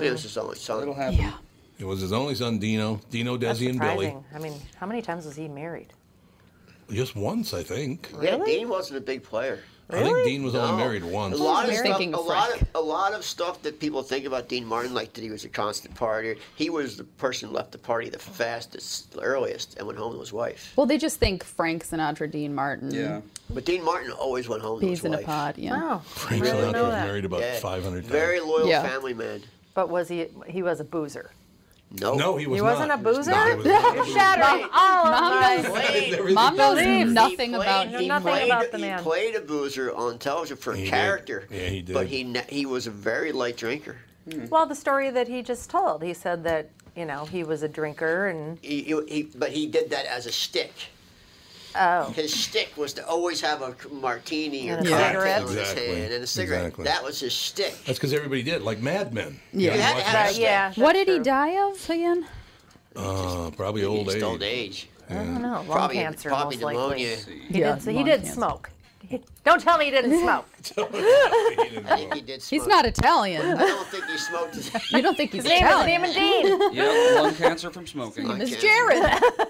[0.00, 0.82] It was his only son.
[0.82, 1.18] It'll happen.
[1.18, 1.32] Yeah.
[1.78, 3.00] It was his only son, Dino.
[3.10, 4.06] Dino, That's Desi, and Billy.
[4.06, 4.24] surprising.
[4.34, 5.92] I mean, how many times was he married?
[6.90, 8.10] Just once, I think.
[8.20, 8.52] Yeah, Really?
[8.58, 9.60] Dean wasn't a big player.
[9.90, 11.38] I think Dean was only married once.
[11.38, 14.48] A lot of stuff, a lot of a lot of stuff that people think about
[14.48, 16.38] Dean Martin, like that he was a constant partier.
[16.56, 20.14] He was the person who left the party the fastest, the earliest, and went home
[20.14, 20.72] to his wife.
[20.76, 22.94] Well, they just think Frank Sinatra, Dean Martin.
[22.94, 23.20] Yeah.
[23.50, 25.26] But Dean Martin always went home to his Peas in a wife.
[25.26, 25.58] pod.
[25.58, 25.78] Yeah.
[25.82, 27.06] Oh, Frank I didn't Sinatra was that.
[27.06, 27.58] married about Yeah.
[27.58, 28.06] 500 times.
[28.10, 28.82] Very loyal Yeah.
[28.88, 29.42] family man.
[29.74, 30.28] But was he?
[30.46, 31.30] He was a boozer.
[32.00, 32.72] No, No, he was he not.
[32.72, 33.30] wasn't a boozer.
[33.30, 34.18] No, he was not a You're boozer.
[34.18, 35.56] shattering all of Mom my.
[35.56, 38.50] knows- Everything- Mom knows nothing He about played- Dean Nothing Martin.
[38.50, 38.98] about the man.
[38.98, 40.90] he played a boozer on television for a He did.
[40.90, 41.46] character.
[41.50, 41.94] Yeah, he did.
[41.94, 43.96] But he ne- he was a very light drinker.
[44.30, 44.46] Hmm.
[44.48, 46.02] Well, the story that he just told.
[46.02, 49.66] He said that you know he was a drinker and He, he, he, but he
[49.66, 50.72] did that as a stick.
[51.76, 55.42] Oh, His stick was to always have a martini or And a cocktail cigarette.
[55.42, 55.86] in his Exactly.
[56.00, 56.60] hand and a cigarette.
[56.62, 56.84] Exactly.
[56.84, 57.74] That was his stick.
[57.86, 59.38] That's because everybody did, like Mad Men.
[59.52, 59.74] Yeah.
[59.74, 60.42] You had to watch have that a But stick.
[60.42, 60.72] yeah.
[60.76, 62.26] What that's did he die of again?
[62.96, 64.22] Uh, probably old age.
[64.22, 64.88] old age.
[65.10, 65.48] I don't know.
[65.54, 66.82] Lung Probably- cancer, probably most likely.
[66.82, 67.16] pneumonia.
[67.48, 67.82] He Yeah, did.
[67.82, 68.32] So he did cancer.
[68.34, 68.70] smoke.
[69.44, 70.46] Don't tell me he didn't smoke.
[70.78, 72.60] I think he did smoke.
[72.62, 73.42] He's not Italian.
[73.58, 74.56] I don't think he smoked.
[74.92, 76.02] You don't think he's His name is Italian?
[76.02, 76.72] Damon Dean.
[76.74, 78.26] Yep, lung cancer from smoking.
[78.26, 78.66] Lung Miss cancer.
[78.66, 79.48] Jared.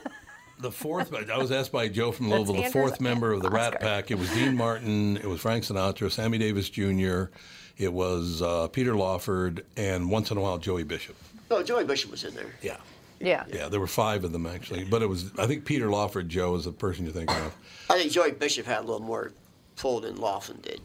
[0.65, 3.51] The fourth, I was asked by Joe from Louisville, the Andrew's fourth member of the
[3.51, 4.11] Rat Pack.
[4.11, 7.25] It was Dean Martin, it was Frank Sinatra, Sammy Davis Jr.,
[7.77, 11.17] it was uh, Peter Lawford, and once in a while Joey Bishop.
[11.51, 12.55] Oh, Joey Bishop was in there.
[12.63, 12.79] Yeah.
[13.21, 13.45] Yeah.
[13.53, 16.55] Yeah, there were five of them actually, but it was I think Peter Lawford Joe
[16.55, 17.55] is the person you're thinking of.
[17.91, 19.33] I think Joey Bishop had a little more
[19.77, 20.81] pull than Laughlin did.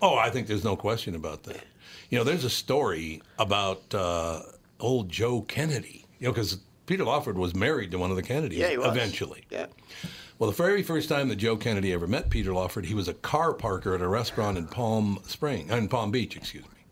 [0.00, 1.62] Oh, I think there's no question about that.
[2.08, 4.40] You know, there's a story about uh,
[4.80, 6.06] old Joe Kennedy.
[6.20, 6.58] You know, because
[6.92, 8.88] Peter Lawford was married to one of the Kennedys Yeah, he was.
[8.88, 9.44] eventually.
[9.48, 9.64] Yeah.
[10.38, 13.14] Well, the very first time that Joe Kennedy ever met Peter Lawford, he was a
[13.14, 16.84] car parker at a restaurant in Palm Spring, uh, in Palm Beach, excuse me.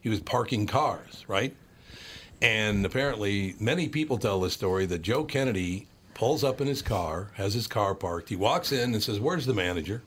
[0.00, 1.56] He was parking cars, right?
[2.40, 7.32] And apparently, many people tell this story that Joe Kennedy pulls up in his car,
[7.34, 8.28] has his car parked.
[8.28, 10.02] He walks in and says, "Where's the manager?"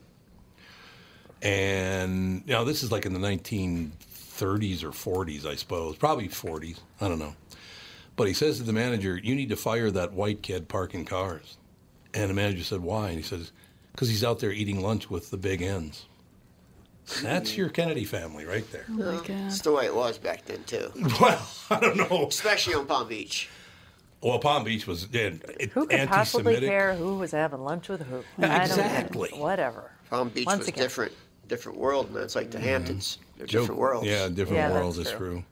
[1.42, 6.78] And you know, this is like in the 1930s or 40s, I suppose, probably 40s.
[7.02, 7.36] I don't know.
[8.22, 11.58] But he says to the manager, "You need to fire that white kid parking cars."
[12.14, 13.52] And the manager said, "Why?" And he says,
[13.94, 16.06] "Because he's out there eating lunch with the big ends."
[17.24, 18.86] That's your Kennedy family right there.
[18.92, 19.26] Oh my God.
[19.26, 22.28] That's the way it was back then too, Well, I don't know.
[22.28, 23.50] especially on Palm Beach.
[24.22, 25.32] Well, Palm Beach was yeah,
[25.74, 26.70] Who could possibly anti-Semitic.
[26.70, 28.24] care who was having lunch with who?
[28.38, 29.30] I don't- exactly.
[29.34, 29.90] Whatever.
[30.12, 30.84] Palm Beach Once was again.
[30.84, 31.12] different,
[31.48, 32.22] different world, man.
[32.22, 32.68] It's like the mm-hmm.
[32.68, 33.18] Hamptons.
[33.38, 34.08] They're Joe- different worlds.
[34.08, 35.32] Yeah, different Yeah, worlds that's is true.
[35.32, 35.44] true.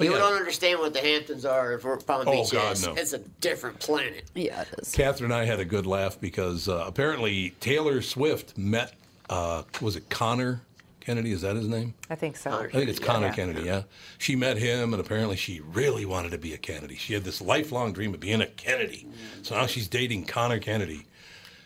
[0.00, 0.18] But you yeah.
[0.20, 2.86] don't understand what the Hamptons are or Palm Oh, Beach God, is.
[2.86, 2.94] no.
[2.94, 4.24] It's a different planet.
[4.34, 4.92] Yeah, it is.
[4.92, 8.94] Catherine and I had a good laugh because uh, apparently Taylor Swift met,
[9.28, 10.62] uh, was it Conor
[11.00, 11.32] Kennedy?
[11.32, 11.92] Is that his name?
[12.08, 12.50] I think so.
[12.60, 13.34] I think it's Conor Yeah.
[13.34, 13.82] Kennedy, yeah.
[14.16, 16.94] She met him, and apparently she really wanted to be a Kennedy.
[16.96, 19.06] She had this lifelong dream of being a Kennedy.
[19.42, 21.04] So now she's dating Conor Kennedy.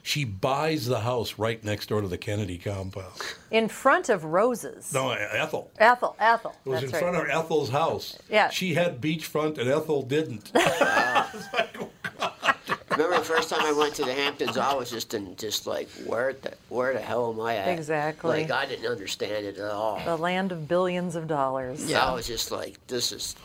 [0.06, 3.14] She buys the house right next door to the Kennedy compound.
[3.50, 4.92] In front of Roses.
[4.92, 5.70] No, Ethel.
[5.78, 6.54] Ethel, Ethel.
[6.66, 7.30] It was That's in front right.
[7.30, 8.18] of Ethel's house.
[8.28, 8.50] Yeah.
[8.50, 10.52] She had beachfront, and Ethel didn't.
[12.90, 15.88] Remember the first time I went to the Hamptons, I was just in, just like,
[16.04, 17.68] where the where the hell am I at?
[17.68, 18.42] Exactly.
[18.42, 20.02] Like I didn't understand it at all.
[20.04, 21.90] The land of billions of dollars.
[21.90, 23.36] Yeah, I was just like, this is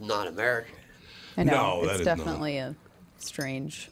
[0.00, 0.72] not America.
[1.36, 1.52] I know.
[1.52, 2.16] No, that it's is not.
[2.16, 2.74] definitely a
[3.18, 3.90] strange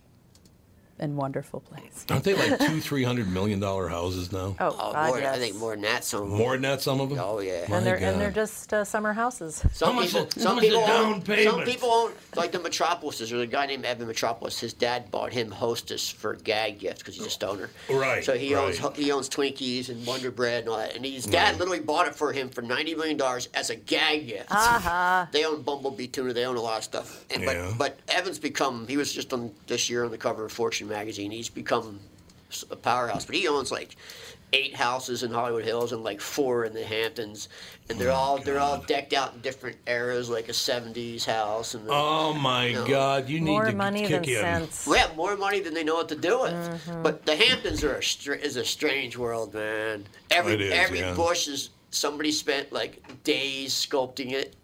[1.00, 2.04] and wonderful place.
[2.10, 4.56] Aren't they like two, three hundred million dollar houses now?
[4.60, 6.04] Oh, Oh, God, more, I think more than that.
[6.04, 6.38] Some of them.
[6.38, 7.18] More than that, some of them.
[7.20, 7.64] Oh yeah.
[7.68, 9.64] My and they're and they're just uh, summer houses.
[9.72, 11.50] Some much people, is- some people, down own, payment?
[11.50, 13.30] some people own like the Metropolises.
[13.30, 14.58] There's a guy named Evan Metropoulos.
[14.58, 17.70] His dad bought him Hostess for gag gifts because he's a stoner.
[17.90, 20.94] Right, So he owns he owns Twinkies and Wonder Bread and all that.
[20.96, 21.58] And his dad Right.
[21.58, 24.50] literally bought it for him for ninety million dollars as a gag gift.
[24.50, 25.28] Aha.
[25.32, 26.32] They own Bumblebee tuna.
[26.32, 27.24] They own a lot of stuff.
[27.30, 27.72] And Yeah.
[27.78, 28.86] but but Evan's become.
[28.86, 31.30] He was just on this year on the cover of Fortune magazine.
[31.30, 32.00] He's become
[32.70, 33.24] a powerhouse.
[33.24, 33.96] But he owns like
[34.54, 37.50] eight houses in Hollywood Hills and like four in the Hamptons,
[37.90, 41.74] and they're all they're all decked out in different eras, like a '70s house.
[41.74, 42.86] And Oh my No.
[42.86, 43.28] God!
[43.28, 44.40] You need More to money kick than in.
[44.40, 44.86] sense.
[44.86, 46.52] we have more money than they know what to do with.
[46.54, 47.02] Mm-hmm.
[47.02, 50.04] But the Hamptons are a str- is a strange world, man.
[50.30, 51.14] Every It is, every yeah.
[51.14, 54.54] bush is somebody spent like days sculpting it.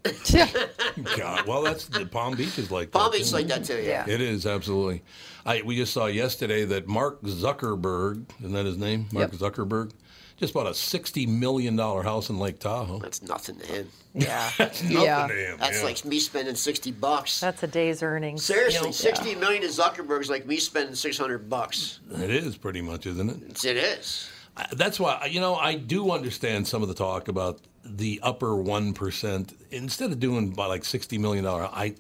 [1.16, 3.12] God, well, that's the Palm Beach is like Palm that.
[3.12, 3.80] Beach is like that too.
[3.82, 4.08] Yeah.
[4.08, 5.02] It is absolutely.
[5.46, 9.09] I we just saw yesterday that Mark Zuckerberg, isn't that his name?
[9.12, 9.40] Mark Yep.
[9.40, 9.92] Zuckerberg,
[10.37, 12.98] just bought a sixty million dollar house in Lake Tahoe.
[12.98, 13.88] That's nothing to him.
[14.14, 14.50] Yeah.
[14.59, 15.26] That's nothing Yeah.
[15.26, 15.57] to him.
[15.59, 15.85] That's yeah.
[15.85, 17.40] like me spending sixty bucks.
[17.40, 18.44] That's a day's earnings.
[18.44, 18.92] Seriously, Yeah.
[18.92, 22.00] sixty million to Zuckerberg is like me spending six hundred bucks.
[22.11, 23.64] it is pretty much, isn't it?
[23.64, 24.30] It is.
[24.57, 28.57] I- That's why you know I do understand some of the talk about the upper
[28.57, 31.64] one percent instead of doing by like sixty million dollar.
[31.70, 31.94] I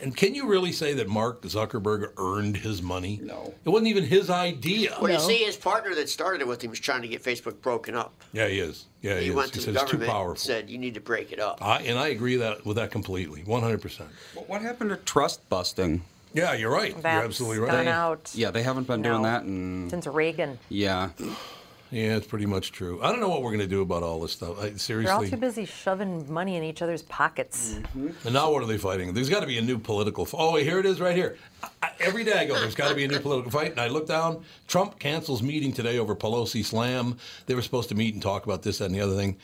[0.00, 3.20] and can you really say that Mark Zuckerberg earned his money?
[3.22, 3.54] No.
[3.64, 4.96] it wasn't even his idea.
[5.00, 7.60] Well, you see, his partner that started it with him was trying to get Facebook
[7.60, 8.12] broken up.
[8.32, 8.86] Yeah, he is.
[9.02, 9.34] Yeah, he, he is.
[9.36, 10.30] went he to said the it's too government powerful.
[10.32, 12.90] and said, "You need to break it up." I, and I agree that with that
[12.90, 14.08] completely, one hundred percent.
[14.34, 16.02] What what happened to trust busting?
[16.34, 16.94] Yeah, you're right.
[17.00, 17.70] That's you're absolutely right.
[17.72, 20.58] gone out Yeah, they haven't been doing that, and since Reagan.
[20.68, 21.10] yeah,
[21.90, 23.00] Yeah, it's pretty much true.
[23.02, 24.58] I don't know what we're going to do about all this stuff.
[24.60, 27.78] I, They're all too busy shoving money in each other's pockets.
[27.94, 29.14] And now what are they fighting?
[29.14, 30.24] There's got to be a new political.
[30.24, 31.38] F- oh, here it is right here.
[31.82, 33.70] I, every day I go, there's got to be a new political fight.
[33.70, 34.44] And I look down.
[34.66, 37.16] Trump cancels meeting today over Pelosi slam.
[37.46, 39.38] They were supposed to meet and talk about this, that, and the other thing.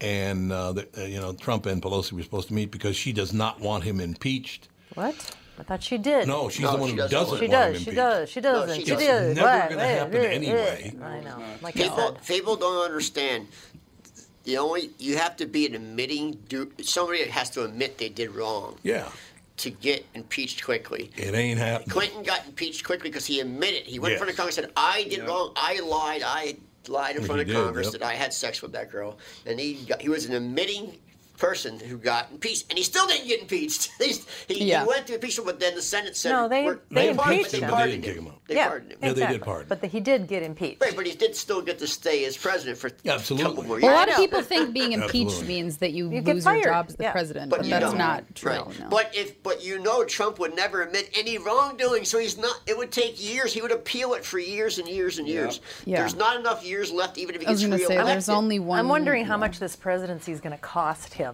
[0.00, 3.12] And uh, the, uh, you know, Trump and Pelosi were supposed to meet because she
[3.12, 4.68] does not want him impeached.
[4.94, 5.36] What?
[5.60, 6.26] I thought she did.
[6.26, 7.82] No, she's No, the one she who doesn't doesn't want She want him does.
[7.82, 8.28] She does.
[8.30, 8.76] She doesn't.
[8.78, 9.26] she she doesn't.
[9.28, 9.36] did.
[9.36, 9.68] Never What?
[9.70, 10.94] gonna Eh, happen eh, anyway.
[11.02, 11.42] I know.
[11.60, 12.26] Like People, said.
[12.26, 13.46] people don't understand.
[14.44, 18.08] The only you have to be an admitting do somebody that has to admit they
[18.08, 19.06] did wrong Yeah,
[19.58, 21.10] to get impeached quickly.
[21.16, 21.90] it ain't happening.
[21.90, 24.72] Clinton got impeached quickly because he admitted he went in front of Congress and said,
[24.76, 25.52] "I did wrong.
[25.56, 26.22] I lied.
[26.24, 26.56] I
[26.88, 28.00] lied in He front of did, Congress yep.
[28.00, 30.98] that I had sex with that girl." And he got, he was an admitting
[31.40, 33.90] person who got impeached, and he still didn't get impeached.
[33.98, 34.82] He's, he, Yeah.
[34.82, 37.54] he went to impeachment, but then the Senate said, No, they- we're- they pardoned- impeached
[37.54, 38.40] him, but they pardoned didn't kick him out.
[38.46, 38.98] They yeah, pardoned him.
[39.02, 39.66] Yeah, they did pardon.
[39.68, 40.80] But the, he did get impeached.
[40.82, 43.46] Right, but he did still get to stay as president for Yeah, a absolutely.
[43.48, 46.26] couple more Well, a lot of people think being impeached means that you, You lose
[46.26, 46.64] your fired.
[46.64, 47.12] job as the Yeah.
[47.12, 47.98] president, But but, you that's don't.
[47.98, 48.50] not true.
[48.52, 48.80] Right.
[48.80, 48.88] No.
[48.90, 52.60] But if but you know Trump would never admit any wrongdoing, so he's not.
[52.66, 53.52] It would take years.
[53.54, 55.60] He would appeal it for years and years and years.
[55.86, 55.98] Yeah.
[56.00, 58.14] There's not enough years left, even if he I was gets going to say reelected.
[58.14, 58.78] there's only one.
[58.78, 61.29] I'm wondering how much this presidency is going to cost him.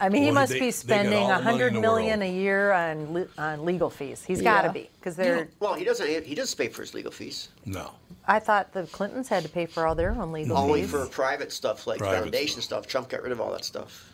[0.00, 2.20] I mean, he Well, must they- be spending all a money in hundred the million
[2.20, 2.30] world.
[2.32, 4.24] a year on le- on legal fees.
[4.24, 4.72] He's got to Yeah.
[4.72, 5.48] be because they're.
[5.60, 6.24] Well, he doesn't.
[6.24, 7.48] He doesn't pay for his legal fees.
[7.66, 7.92] No.
[8.26, 10.62] I thought the Clintons had to pay for all their own legal fees.
[10.64, 10.90] Only fees.
[10.90, 12.86] for private stuff like Private foundation stuff.
[12.86, 14.06] Trump got rid of all that stuff.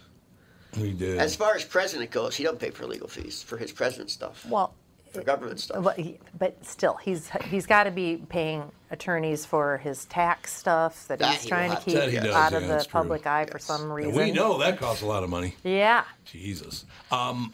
[0.76, 1.18] We did.
[1.18, 4.44] As far as president goes, he don't pay for legal fees for his president stuff.
[4.48, 4.74] well,
[5.16, 5.82] For government stuff.
[5.84, 5.98] but,
[6.38, 11.32] but still, he's he's got to be paying attorneys for his tax stuff that, That
[11.34, 12.92] he's he trying to keep That does, out yeah, of the that's true.
[13.00, 14.14] public eye for some And reason.
[14.14, 15.54] we know that costs a lot of money.
[15.64, 16.04] Yeah.
[16.24, 16.84] Jesus.
[17.10, 17.52] Um,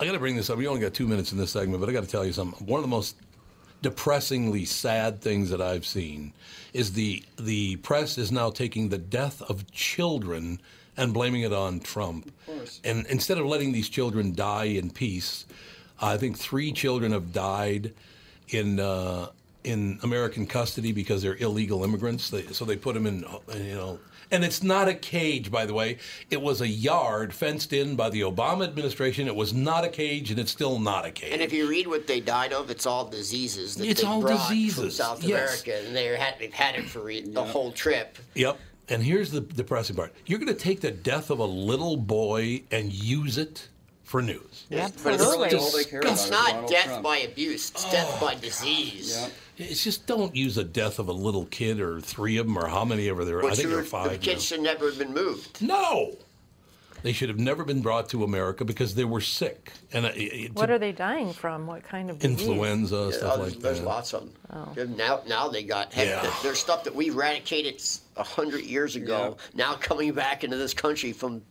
[0.00, 0.58] I got to bring this up.
[0.58, 2.66] We only got two minutes in this segment, but I got to tell you something.
[2.66, 3.16] One of the most
[3.82, 6.32] depressingly sad things that I've seen
[6.72, 10.60] is the the press is now taking the death of children
[10.96, 12.32] and blaming it on Trump.
[12.84, 15.46] And instead of letting these children die in peace,
[16.00, 17.92] I think three children have died
[18.48, 19.28] in uh,
[19.64, 22.30] in American custody because they're illegal immigrants.
[22.30, 23.24] They, so they put them in,
[23.54, 23.98] you know,
[24.30, 25.98] and it's not a cage, by the way.
[26.30, 29.26] It was a yard fenced in by the Obama administration.
[29.26, 31.32] It was not a cage, and it's still not a cage.
[31.32, 34.20] And if you read what they died of, it's all diseases that It's they all
[34.20, 35.64] brought from South yes.
[35.64, 38.18] America, and they had they've had it for the whole trip.
[38.34, 38.58] Yep.
[38.90, 42.62] And here's the depressing part: you're going to take the death of a little boy
[42.70, 43.68] and use it
[44.08, 44.66] for news.
[44.70, 44.88] yeah.
[45.02, 45.46] But it's, Absolutely.
[45.48, 47.02] it's, All they it's about not death Trump.
[47.04, 49.30] by abuse; it's death by disease.
[49.58, 52.68] It's just don't use the death of a little kid or three of them or
[52.68, 53.38] how many ever there.
[53.38, 53.42] Are.
[53.42, 54.10] I Which think there are five.
[54.10, 54.22] the now.
[54.22, 55.60] kids should never have been moved.
[55.60, 56.16] No.
[57.02, 60.52] They should have never been brought to America because they were sick and uh, it,
[60.54, 61.68] What are they dying from?
[61.68, 62.40] What kind of disease?
[62.40, 63.86] influenza Yeah, stuff there's, like there's that.
[63.86, 64.32] lots of them.
[64.76, 64.84] Oh.
[64.96, 66.28] Now, now they got heck, Yeah.
[66.42, 67.80] there's stuff that we eradicated
[68.16, 69.36] a hundred years ago.
[69.54, 69.66] Yeah.
[69.66, 71.42] Now coming back into this country from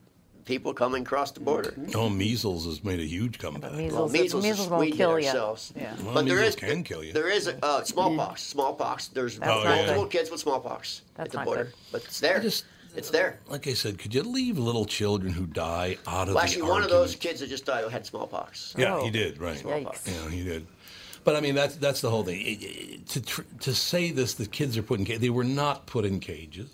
[0.47, 1.75] people coming across the border.
[1.93, 3.73] Oh, measles has made a huge comeback.
[3.73, 5.27] Measles, Well, measles measles won't we kill you.
[5.27, 5.73] ourselves.
[5.75, 5.93] Yeah.
[6.03, 7.13] Well, but there measles is can kill you.
[7.13, 8.41] there is a, uh, smallpox.
[8.43, 9.07] Smallpox.
[9.09, 10.11] There's That's multiple good.
[10.11, 11.73] kids with smallpox That's at the border, good.
[11.91, 12.41] but it's there.
[12.95, 13.39] it's there.
[13.49, 16.61] Like I said, could you leave little children who die out of Well, the actually,
[16.63, 18.73] one of those kids that just died had smallpox.
[18.77, 19.37] Yeah, he did.
[19.39, 19.59] Right.
[19.59, 20.07] Smallpox.
[20.07, 20.65] Yeah, he did.
[21.23, 22.39] But I mean, that's that's the whole thing.
[22.41, 25.21] It- it- To tr- to say this, the kids are put in cages.
[25.21, 26.69] They were not put in cages.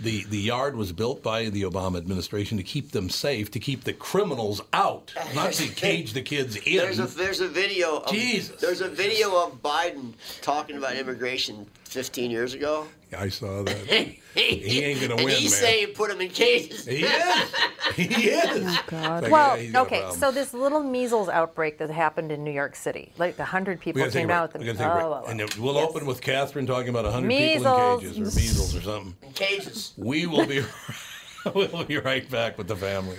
[0.00, 3.84] The the yard was built by the Obama administration to keep them safe, to keep
[3.84, 6.78] the criminals out, not to cage the kids in.
[6.78, 7.98] There's a there's a video.
[7.98, 8.60] Of, Jesus.
[8.60, 12.86] There's a video of Biden talking about immigration 15 years ago.
[13.16, 13.76] I saw that.
[14.34, 15.60] he ain't gonna and win, he's man.
[15.60, 16.84] saying put them in cages.
[16.84, 17.54] He is.
[17.94, 18.66] He is.
[18.66, 19.22] Oh, God.
[19.22, 22.42] Like, well, yeah, he's got a okay, so this little measles outbreak that happened in
[22.44, 24.30] New York City, like a hundred people came a break.
[24.30, 24.52] out.
[24.52, 25.04] with We the- gotta take a break.
[25.06, 25.30] oh, oh, oh.
[25.30, 25.88] And then we'll Yes.
[25.88, 29.14] open with Catherine talking about 100 people in cages or measles or something.
[29.22, 29.92] In cages.
[29.96, 30.64] We will be
[31.54, 33.18] we'll be right back with the family.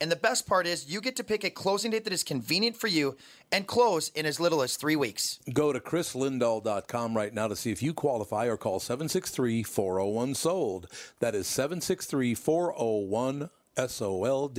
[0.00, 2.74] And the best part is, you get to pick a closing date that is convenient
[2.76, 3.16] for you
[3.52, 5.38] and close in as little as three weeks.
[5.52, 10.86] Go to chrislindahl.com right now to see if you qualify or call 763 401 SOLD.
[11.18, 14.58] That is 763 401 SOLD.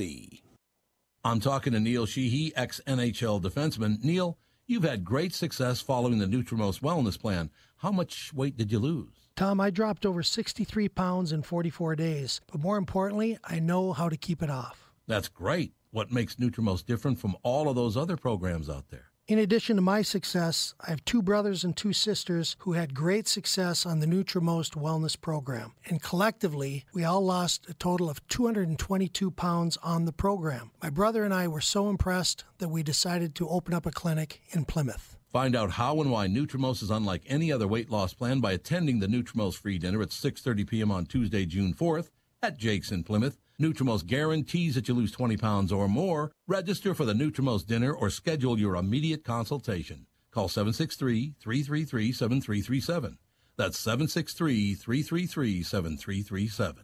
[1.24, 4.02] I'm talking to Neil Sheehy, ex NHL defenseman.
[4.04, 7.50] Neil, you've had great success following the Nutrimost wellness plan.
[7.78, 9.08] How much weight did you lose?
[9.34, 14.08] Tom, I dropped over 63 pounds in 44 days, but more importantly, I know how
[14.08, 14.91] to keep it off.
[15.12, 15.74] That's great.
[15.90, 19.10] What makes Nutrimost different from all of those other programs out there?
[19.28, 23.28] In addition to my success, I have two brothers and two sisters who had great
[23.28, 25.74] success on the Nutrimost Wellness Program.
[25.84, 30.70] And collectively, we all lost a total of 222 pounds on the program.
[30.82, 34.40] My brother and I were so impressed that we decided to open up a clinic
[34.52, 35.18] in Plymouth.
[35.30, 39.00] Find out how and why Nutrimost is unlike any other weight loss plan by attending
[39.00, 40.90] the Nutrimost free dinner at 6:30 p.m.
[40.90, 42.08] on Tuesday, June 4th
[42.42, 43.41] at Jake's in Plymouth.
[43.62, 46.32] Nutrimost guarantees that you lose 20 pounds or more.
[46.48, 50.06] Register for the Nutrimost dinner or schedule your immediate consultation.
[50.32, 53.18] Call 763-333-7337.
[53.56, 56.74] That's 763-333-7337.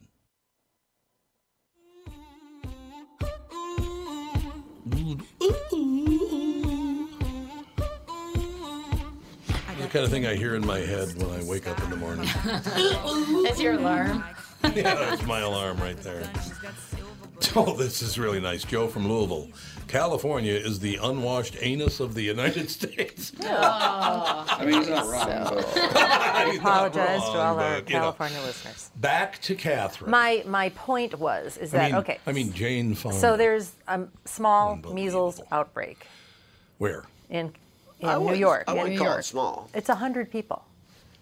[9.78, 11.96] The kind of thing I hear in my head when I wake up in the
[11.96, 12.28] morning.
[12.44, 14.22] That's your alarm.
[14.74, 16.22] yeah, that's my alarm right there.
[17.54, 18.64] Oh, this is really nice.
[18.64, 19.48] Joe from Louisville.
[19.86, 23.32] California is the unwashed anus of the United States.
[23.40, 27.94] I mean, he's not wrong, but- I He's not apologize to all our but, you
[27.94, 28.00] know.
[28.12, 28.90] California listeners.
[28.96, 30.10] Back to Catherine.
[30.10, 32.18] My my point was is I that mean, okay?
[32.26, 33.18] I mean, Jane Fonda.
[33.18, 36.06] So there's a small measles outbreak
[36.78, 37.04] Where?
[37.30, 37.52] in
[38.00, 38.64] in I New wouldn't- York.
[38.66, 39.70] I wouldn't New call it small.
[39.74, 40.64] It's a hundred people.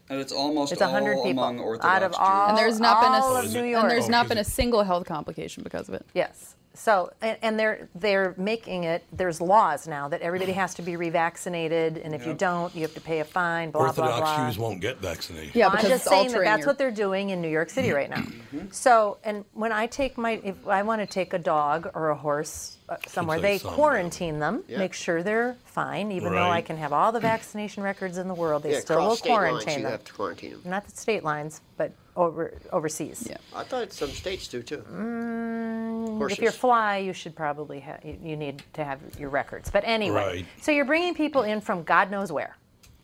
[0.09, 2.19] And it's almost It's a hundred all people among Orthodox out of Jews.
[2.21, 5.07] all and there's not been a of New and there's not been a single health
[5.07, 6.07] complication because of it.
[6.15, 6.56] Yes.
[6.77, 9.05] So, and, and they're they're making it.
[9.13, 12.95] There's laws now that everybody has to be revaccinated, and if you don't, you have
[12.95, 13.71] to pay a fine.
[13.71, 14.47] Blah Orthodox blah blah.
[14.47, 15.55] Jews won't get vaccinated.
[15.55, 17.91] Yeah, because I'm just saying that that's your- what they're doing in New York City
[17.93, 18.17] right now.
[18.17, 18.67] Mm-hmm.
[18.71, 22.15] So, and when I take my, if I want to take a dog or a
[22.15, 24.79] horse uh, somewhere, they some, quarantine them, Yeah.
[24.79, 28.35] make sure they're fine, even though I can have all the vaccination records in the
[28.35, 28.63] world.
[28.63, 30.61] They yeah, still will cross state lines, quarantine you have to quarantine them.
[30.65, 33.27] Not the state lines, but over overseas.
[33.29, 33.37] Yeah.
[33.55, 34.79] I thought some states do too.
[34.91, 38.05] Mm, if you're fly, you should probably have.
[38.05, 39.71] You, you need to have your records.
[39.71, 40.47] But anyway, Right.
[40.61, 42.57] so you're bringing people in from God knows where.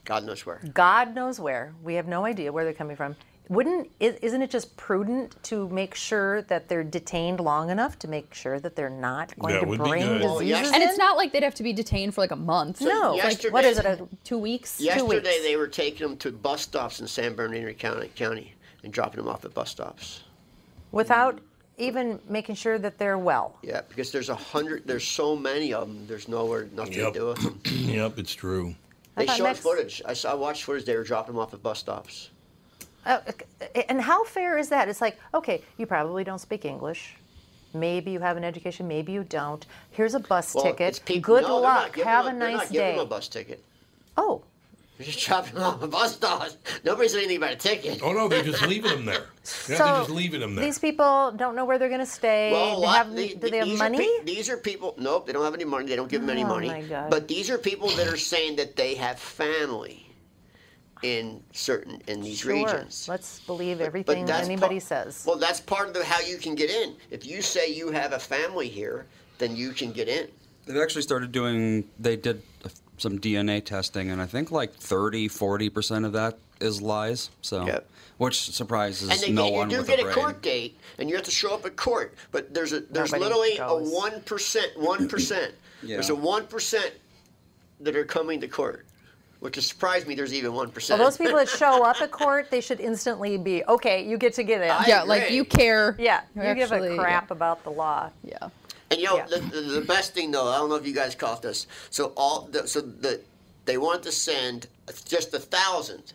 [0.04, 0.60] God knows where.
[0.74, 1.74] God knows where.
[1.82, 3.14] We have no idea where they're coming from.
[3.48, 8.08] Wouldn't is- isn't it just prudent to make sure that they're detained long enough to
[8.08, 10.24] make sure that they're not going That to would bring diseases?
[10.24, 12.80] Well, yes- And it's not like they'd have to be detained for like a month.
[12.80, 13.14] no.
[13.16, 13.84] It's Like, like what is it?
[13.84, 14.78] A, two weeks?
[14.78, 15.42] two Yesterday weeks.
[15.42, 19.28] they were taking them to bus stops in San Bernardino County, County and dropping them
[19.28, 20.22] off at bus stops.
[20.90, 21.38] without
[21.78, 23.56] even making sure that they're well.
[23.62, 24.86] Yeah, because there's a hundred.
[24.86, 26.06] There's so many of them.
[26.06, 27.12] There's nowhere nothing Yep.
[27.14, 27.60] to do with them.
[27.88, 28.74] yep, it's true.
[29.16, 30.02] They thought showed next- footage.
[30.04, 30.84] I saw I watched footage.
[30.84, 32.28] They were dropping them off at bus stops.
[33.06, 33.20] Uh,
[33.88, 34.88] and how fair is that?
[34.88, 37.16] It's like, okay, you probably don't speak English.
[37.74, 39.64] Maybe you have an education, maybe you don't.
[39.92, 40.88] Here's a bus Well, ticket.
[40.90, 41.96] it's people- Good no, they're not luck.
[42.04, 42.96] Have a them- they're nice not giving day.
[42.96, 43.64] them a bus ticket.
[44.16, 44.42] Oh,
[45.02, 46.56] They're just dropping them off at bus stops.
[46.84, 48.00] Nobody said anything about a ticket.
[48.04, 49.24] Oh no, they're just leaving them there.
[49.68, 50.64] Yeah, so they're just leaving them there.
[50.64, 52.52] these people don't know where they're going to stay.
[52.52, 54.18] Well, They lot- have- the- do they have these are money?
[54.20, 54.94] pe- these are people.
[54.98, 55.86] Nope, they don't have any money.
[55.88, 56.68] They don't give them any Oh, money.
[56.68, 57.10] my God.
[57.10, 60.06] But these are people that are saying that they have family
[61.02, 62.52] in certain in these sure.
[62.52, 63.08] regions.
[63.08, 65.24] Let's believe But everything that's anybody pa- says.
[65.26, 66.94] Well, that's part of the, how you can get in.
[67.10, 69.06] If you say you have a family here,
[69.38, 70.28] then you can get in.
[70.66, 72.40] They've actually started doing, they did
[73.02, 77.28] some DNA testing, and I think like 30, 40% of that is lies.
[77.42, 77.86] So, Yep.
[78.18, 80.14] which surprises And they no get, you one do with get a a brain.
[80.14, 82.14] court date, and you have to show up at court.
[82.30, 83.90] But there's a there's Nobody literally goes.
[83.92, 85.52] a one percent, one percent.
[85.82, 86.92] There's a one percent
[87.80, 88.86] that are coming to court,
[89.40, 90.14] which has surprised me.
[90.14, 93.64] There's even one Well, those people that show up at court, they should instantly be
[93.66, 94.06] okay.
[94.08, 94.70] You get to get in.
[94.70, 95.96] I yeah, like you care.
[95.98, 98.10] yeah, you You give a actually- crap about the law.
[98.22, 98.48] Yeah.
[98.92, 99.26] And you know Yeah.
[99.26, 101.66] the, the, the best thing though, I don't know if you guys caught this.
[101.90, 103.20] So all the, so the
[103.64, 104.66] they want to send
[105.06, 106.12] just a thousand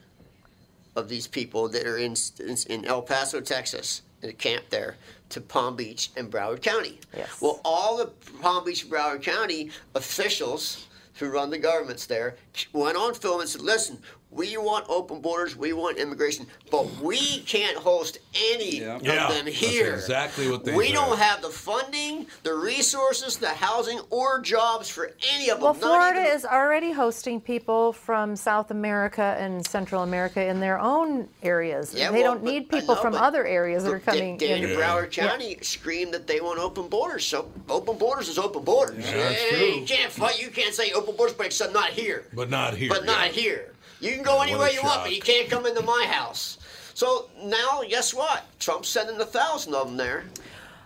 [0.95, 4.95] of these people that are in in, in El Paso, Texas, in a camp there
[5.29, 6.99] to Palm Beach and Broward County.
[7.15, 7.41] Yes.
[7.41, 8.07] Well, all the
[8.41, 12.35] Palm Beach and Broward County officials who run the governments there
[12.73, 13.99] went on film and said, "Listen,
[14.29, 18.19] we want open borders, we want immigration, but we can't host
[18.53, 18.95] any Yeah.
[18.97, 19.93] of Yeah, them that's here.
[19.93, 20.95] exactly what they We said.
[20.95, 25.63] don't have the funding, the resources, the housing, or jobs for any of them.
[25.63, 30.59] Well, Not Florida even- is already hosting people from South America and Central America in
[30.59, 31.93] their own areas.
[31.93, 34.71] Yeah, they well, don't need people know, from other areas that are Da- coming Daniel
[34.71, 34.77] in.
[34.77, 37.25] Broward County screamed that they want open borders.
[37.25, 39.05] So open borders is open borders.
[39.05, 39.79] Yeah, that's Hey, true.
[39.79, 40.39] You can't fight.
[40.41, 42.25] You can't say open borders, but except not here.
[42.33, 42.89] But not here.
[42.89, 43.73] But not here.
[43.99, 46.57] You can go what anywhere a you want, but you can't come into my house.
[46.93, 48.43] So now, guess what?
[48.59, 50.23] Trump's sending a thousand of them there.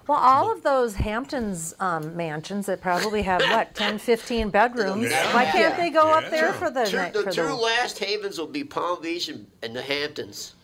[0.08, 5.10] Well, all of those Hamptons um, mansions that probably have what 10, 15 bedrooms.
[5.10, 5.34] Yeah.
[5.34, 6.18] Why can't they go Yeah.
[6.18, 7.14] up there for the Two, night?
[7.14, 10.56] the for two the, last havens will be Palm Beach and, and the Hamptons.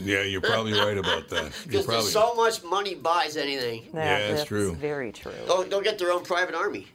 [0.00, 1.52] Yeah, you're probably right about that.
[1.66, 3.84] Because probably so much money buys anything.
[3.94, 4.74] Yeah, that's true.
[4.74, 5.30] Very true.
[5.46, 6.88] They'll, they'll get their own private army.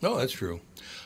[0.00, 0.60] No, that's true.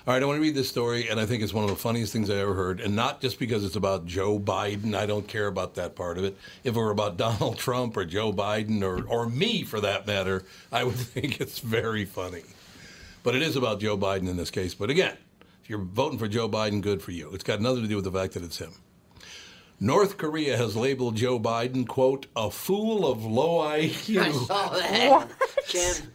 [0.07, 1.77] All right, I want to read this story, and I think it's one of the
[1.77, 2.81] funniest things I ever heard.
[2.81, 4.95] And not just because it's about Joe Biden.
[4.95, 6.39] I don't care about that part of it.
[6.65, 10.45] If it were about Donald Trump or Joe Biden or, or me, for that matter,
[10.73, 12.45] I would think it's very funny.
[13.23, 14.75] But it is about Joe Biden in this case.
[14.75, 15.19] But again,
[15.63, 17.31] if you're voting for Joe Biden, good for you.
[17.35, 18.73] It's got nothing to do with the fact that it's him.
[19.79, 24.21] North Korea has labeled Joe Biden, quote, a fool of low IQ.
[24.21, 25.29] I saw that.
[25.67, 25.81] Kim.
[25.91, 26.11] Little,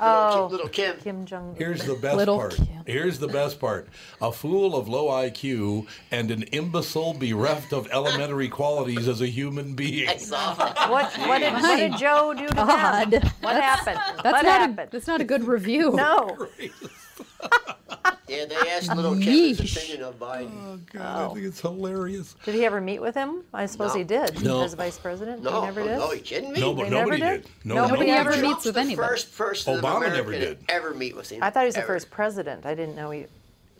[0.00, 0.46] Oh.
[0.48, 0.96] Kim, little Kim.
[0.98, 1.54] Kim Jong.
[1.58, 2.56] Here's the best Little part.
[2.56, 2.66] Kim.
[2.86, 3.88] Here's the best part.
[4.20, 9.74] A fool of low IQ and an imbecile bereft of elementary qualities as a human
[9.74, 10.08] being.
[10.08, 10.90] I saw that.
[10.90, 13.10] What, what, did, what did Joe do to God.
[13.10, 13.30] them?
[13.40, 13.98] What happened?
[14.22, 14.78] That's what not happened?
[14.88, 15.90] a that's not a good review.
[15.92, 16.48] no.
[18.28, 19.76] Yeah, they asked little Kim his Yeesh.
[19.76, 20.52] opinion of Biden.
[20.64, 22.36] Oh, God, I think it's hilarious.
[22.44, 23.42] Did he ever meet with him?
[23.52, 23.98] I suppose No.
[23.98, 24.40] he did.
[24.44, 24.62] No.
[24.62, 25.98] As vice president, No, he never did.
[25.98, 26.60] no, you kidding me?
[26.60, 27.42] No, but They never nobody did?
[27.42, 27.50] did.
[27.64, 28.42] No, Nobody nobody ever did.
[28.42, 29.08] meets with the anybody.
[29.08, 30.58] first person in Obama America never to did.
[30.68, 31.42] ever meet with him.
[31.42, 31.88] I thought he was the ever.
[31.88, 32.64] first president.
[32.64, 33.26] I didn't know he.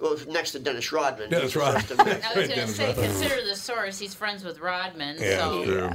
[0.00, 1.30] Well, next to Dennis Rodman.
[1.30, 1.82] Dennis He's the Rodman.
[1.82, 2.22] first American.
[2.24, 3.04] I was going to Dennis say, Rodman.
[3.04, 3.98] consider the source.
[4.00, 5.16] He's friends with Rodman.
[5.20, 5.90] Yeah, so true.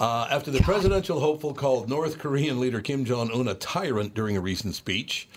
[0.00, 4.36] Uh, after the presidential hopeful called North Korean leader Kim Jong Un a tyrant during
[4.36, 5.28] a recent speech,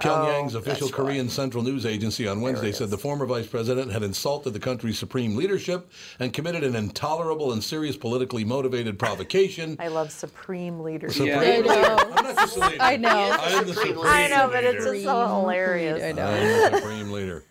[0.00, 3.90] Pyongyang's Oh, official that's Korean Central News Agency on Wednesday said the former vice president
[3.90, 5.90] had insulted the country's supreme leadership
[6.20, 9.76] and committed an intolerable and serious politically motivated provocation.
[9.80, 11.16] I love supreme leadership.
[11.32, 11.96] Supreme I know.
[11.98, 12.76] I'm not just a leader.
[12.80, 13.36] I know.
[13.40, 16.02] I'm the supreme I know, but it's just so hilarious.
[16.02, 16.26] I know.
[16.26, 17.44] I'm the supreme leader.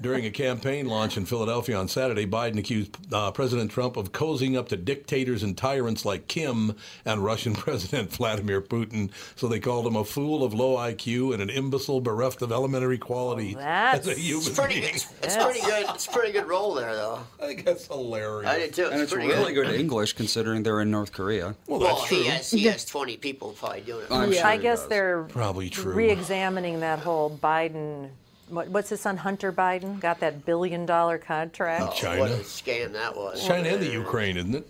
[0.00, 4.56] During a campaign launch in Philadelphia on Saturday, Biden accused uh, President Trump of cozying
[4.56, 9.10] up to dictators and tyrants like Kim and Russian President Vladimir Putin.
[9.36, 12.98] So they called him a fool of low IQ and an imbecile bereft of elementary
[12.98, 14.80] quality that's- as a human It's pretty.
[14.80, 14.94] being.
[14.94, 15.86] It's, it's pretty good.
[15.90, 17.20] It's a pretty good role there, though.
[17.42, 18.50] I think that's hilarious.
[18.50, 18.86] I did too.
[18.90, 21.54] And it's pretty really good English considering they're in North Korea.
[21.66, 22.24] Well, Well, that's he true.
[22.30, 24.12] has he has twenty people probably doing it.
[24.12, 24.88] I'm sure I guess does.
[24.88, 25.92] they're Probably true.
[25.92, 28.10] re-examining that whole Biden.
[28.50, 31.82] What, what's his son Hunter Biden got that billion-dollar contract?
[31.86, 32.20] Oh, China.
[32.20, 33.42] What a scam that was.
[33.44, 34.68] China and the Ukraine, isn't it?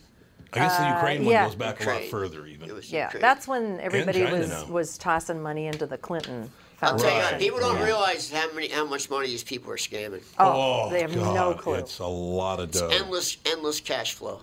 [0.55, 1.41] I guess the Uh, Ukraine yeah.
[1.43, 2.71] one goes back a lot further, even.
[2.83, 3.21] Yeah, Ukraine.
[3.21, 4.65] that's when everybody was now.
[4.67, 6.51] was tossing money into the Clinton
[6.83, 7.85] I'll tell you, people don't Right.
[7.85, 10.23] realize how many how much money these people are scamming.
[10.39, 11.75] Oh, they have no clue.
[11.75, 12.89] It's a lot of dough.
[12.89, 14.41] Endless endless cash flow.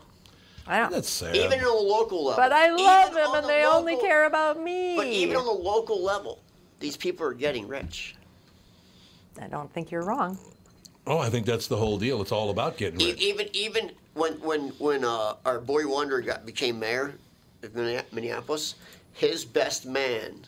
[0.65, 0.91] I don't.
[0.91, 1.35] That's sad.
[1.35, 2.41] Even on the local level.
[2.41, 4.95] But I love them, and the they only care about me.
[4.95, 6.39] But even on the local level,
[6.79, 8.15] these people are getting rich.
[9.41, 10.37] I don't think you're wrong.
[11.07, 12.21] oh, I think that's the whole deal.
[12.21, 13.21] It's all about getting E- rich.
[13.21, 17.13] even even when when when uh, our boy Wonder got became mayor
[17.63, 17.75] of
[18.11, 18.75] Minneapolis,
[19.13, 20.41] his best man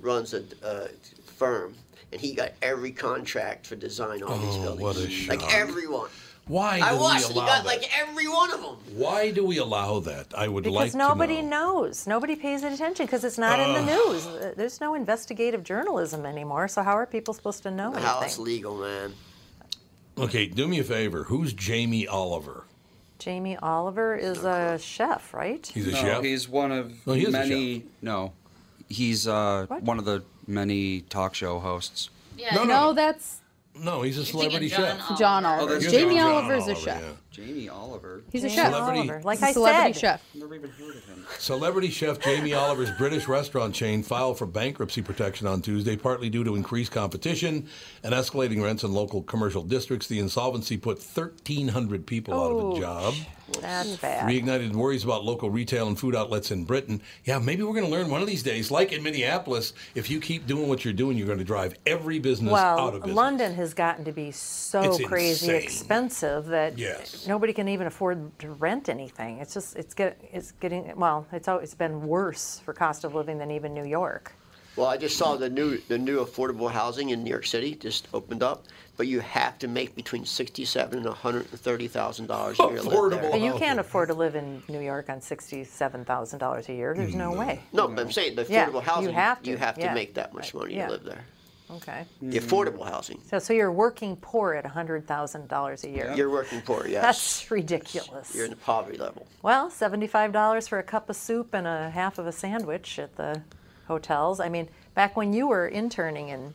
[0.00, 0.88] runs a uh,
[1.24, 1.74] firm,
[2.12, 4.82] and he got every contract for design on these Oh, buildings.
[4.82, 5.54] what a Like shock.
[5.54, 6.08] everyone.
[6.46, 7.28] Why I watched.
[7.28, 7.64] we He got that?
[7.64, 8.76] like every one of them.
[8.96, 10.26] Why do we allow that?
[10.36, 12.06] I would like Because nobody knows.
[12.06, 14.26] Nobody pays attention because it's not in the news.
[14.26, 16.68] Uh, There's no investigative journalism anymore.
[16.68, 19.14] So how are people supposed to know How it's legal, man.
[20.18, 21.24] Okay, do me a favor.
[21.24, 22.64] Who's Jamie Oliver?
[23.18, 25.66] Jamie Oliver is a chef, right?
[25.66, 26.22] He's a no, chef.
[26.22, 27.84] he's one of No, he many.
[28.02, 28.32] No,
[28.88, 32.10] he's uh, one of the many talk show hosts.
[32.36, 32.54] Yeah.
[32.54, 32.92] No, No, no.
[32.92, 33.40] that's
[33.74, 35.00] No, he's a celebrity John chef.
[35.00, 35.18] Oliver.
[35.18, 35.78] John Oh, Oliver.
[35.78, 37.02] that's Jamie John Oliver's a Oliver, chef.
[37.02, 37.08] yeah.
[37.34, 38.22] Jamie Oliver.
[38.30, 38.72] He's a Jamie chef.
[38.72, 39.20] Celebrity- Oliver.
[39.24, 40.22] Like He's a I celebrity said, chef.
[40.34, 41.26] Never even heard of him.
[41.38, 46.44] Celebrity chef Jamie Oliver's British restaurant chain filed for bankruptcy protection on Tuesday, partly due
[46.44, 47.66] to increased competition
[48.04, 50.06] and escalating rents in local commercial districts.
[50.06, 53.14] The insolvency put 1,300 people out of a job.
[53.60, 54.28] that's bad.
[54.28, 57.02] Reignited worries about local retail and food outlets in Britain.
[57.24, 60.20] Yeah, maybe we're going to learn one of these days, like in Minneapolis, if you
[60.20, 63.16] keep doing what you're doing, you're going to drive every business Well, out of business.
[63.16, 65.62] London has gotten to be so It's crazy insane.
[65.62, 67.23] expensive that Yes.
[67.26, 69.38] Nobody can even afford to rent anything.
[69.38, 71.26] It's just it's get it's getting well.
[71.32, 74.32] It's always been worse for cost of living than even New York.
[74.76, 78.08] Well, I just saw the new the new affordable housing in New York City just
[78.12, 78.64] opened up,
[78.96, 82.64] but you have to make between sixty-seven and one hundred and thirty thousand dollars a
[82.64, 82.78] year.
[82.78, 83.30] to live Affordable.
[83.30, 86.92] But you can't afford to live in New York on sixty-seven thousand dollars a year.
[86.96, 87.38] There's no mm-hmm.
[87.38, 87.60] way.
[87.72, 89.14] No, but I'm saying the affordable Yeah, affordable you housing.
[89.14, 89.94] have to, You have to yeah.
[89.94, 90.86] make that much money Yeah.
[90.86, 91.24] to live there.
[91.70, 92.04] Okay.
[92.20, 93.20] The affordable housing.
[93.28, 96.12] So so you're working poor at hundred thousand dollars a year.
[96.14, 97.02] You're working poor, yes.
[97.02, 98.34] That's ridiculous.
[98.34, 99.26] You're in the poverty level.
[99.42, 103.16] Well, seventy-five dollars for a cup of soup and a half of a sandwich at
[103.16, 103.42] the
[103.88, 104.40] hotels.
[104.40, 106.52] I mean, back when you were interning in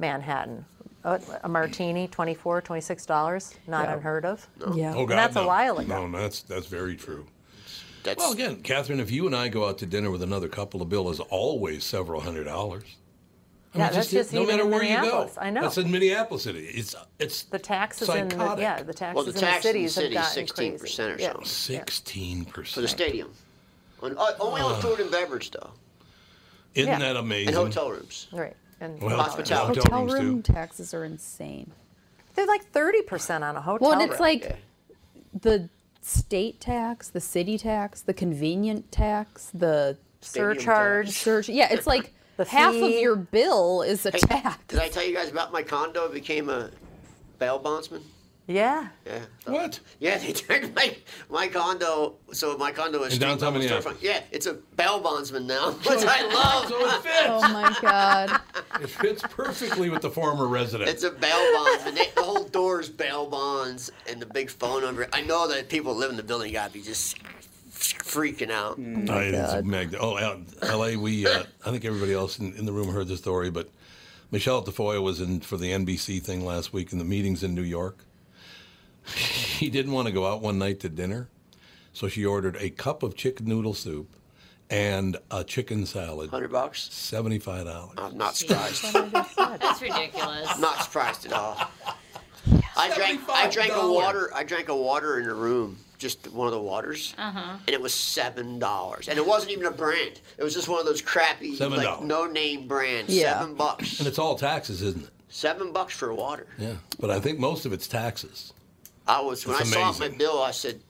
[0.00, 0.64] Manhattan,
[1.04, 3.94] a, a martini, $24, 26 dollars, not Yeah.
[3.94, 4.46] unheard of.
[4.74, 4.90] Yeah.
[4.94, 5.46] Oh, God, And that's a no.
[5.46, 6.06] while ago.
[6.06, 7.26] No, that's, that's very true.
[8.04, 10.78] That's Well, again, Catherine, if you and I go out to dinner with another couple,
[10.78, 12.84] the bill is always several hundred dollars.
[13.74, 15.30] I Yeah, mean, that's just no even matter in where you go.
[15.38, 15.60] I know.
[15.62, 16.66] That's in Minneapolis City.
[16.66, 19.82] It's it's The taxes in the, yeah, the taxes well, the in the tax in
[19.82, 21.28] the cities have city is sixteen percent or Yeah.
[21.32, 23.30] something sixteen for the stadium.
[24.02, 25.70] On, uh, only on food and beverage though,
[26.74, 26.98] Isn't Yeah.
[26.98, 27.48] that amazing?
[27.48, 28.28] and hotel rooms.
[28.32, 28.56] Right.
[28.80, 29.80] And Well, Hospitality.
[29.80, 30.52] hotel Hotel rooms, room too.
[30.52, 31.72] taxes are insane.
[32.34, 33.88] they're like thirty percent on a hotel.
[33.90, 34.28] Well, and it's room.
[34.28, 34.56] like Yeah.
[35.42, 35.68] the
[36.00, 41.06] state tax, the city tax, the convenient tax, the Stadium surcharge.
[41.08, 41.16] tax.
[41.18, 41.48] search.
[41.50, 44.58] Yeah, it's like The half of your bill is a Hey, tax.
[44.68, 46.70] Did I tell you guys about my condo became a
[47.40, 48.02] bail bondsman?
[48.46, 48.88] Yeah.
[49.04, 49.18] Yeah.
[49.46, 49.80] Uh, what?
[49.98, 50.96] Yeah, they turned my
[51.28, 52.14] my condo.
[52.32, 53.98] So my condo is In downtown street Minneapolis.
[53.98, 54.02] storefront.
[54.02, 56.68] Yeah, it's a bail bondsman now, which I love.
[56.68, 57.26] So it fits.
[57.26, 58.40] Oh my god.
[58.80, 60.88] It fits perfectly with the former resident.
[60.88, 61.96] It's a bail bondsman.
[61.96, 65.08] They, the whole door is bail bonds and the big phone number.
[65.12, 67.16] I know that people live in the building got to be just
[67.78, 68.78] freaking out.
[68.78, 70.96] Uh, it's mag- oh, out L.A.
[70.96, 73.70] We, uh, I think everybody else in, in the room heard the story, but
[74.30, 77.62] Michelle Tafoya was in for the NBC thing last week in the meetings in New
[77.62, 78.04] York.
[79.58, 81.28] He didn't want to go out one night to dinner,
[81.92, 84.14] so she ordered a cup of chicken noodle soup
[84.70, 86.30] and a chicken salad.
[86.30, 86.88] Hundred bucks.
[86.92, 87.94] Seventy-five dollars.
[87.98, 88.84] I'm not surprised.
[89.36, 90.60] That's ridiculous.
[90.60, 91.58] not surprised at all.
[92.76, 93.20] I drank.
[93.28, 94.30] I drank a water.
[94.32, 97.56] I drank a water in a room just one of the waters, Uh-huh.
[97.66, 100.20] and it was seven dollars, and it wasn't even a brand.
[100.38, 103.14] It was just one of those crappy, Seven like no name brands.
[103.14, 103.38] Yeah.
[103.40, 103.98] Seven bucks.
[103.98, 105.10] And it's all taxes, isn't it?
[105.28, 106.46] Seven bucks for water.
[106.56, 106.74] Yeah.
[107.00, 108.52] But I think most of it's taxes.
[109.06, 110.80] I was when That's I saw my bill, I said,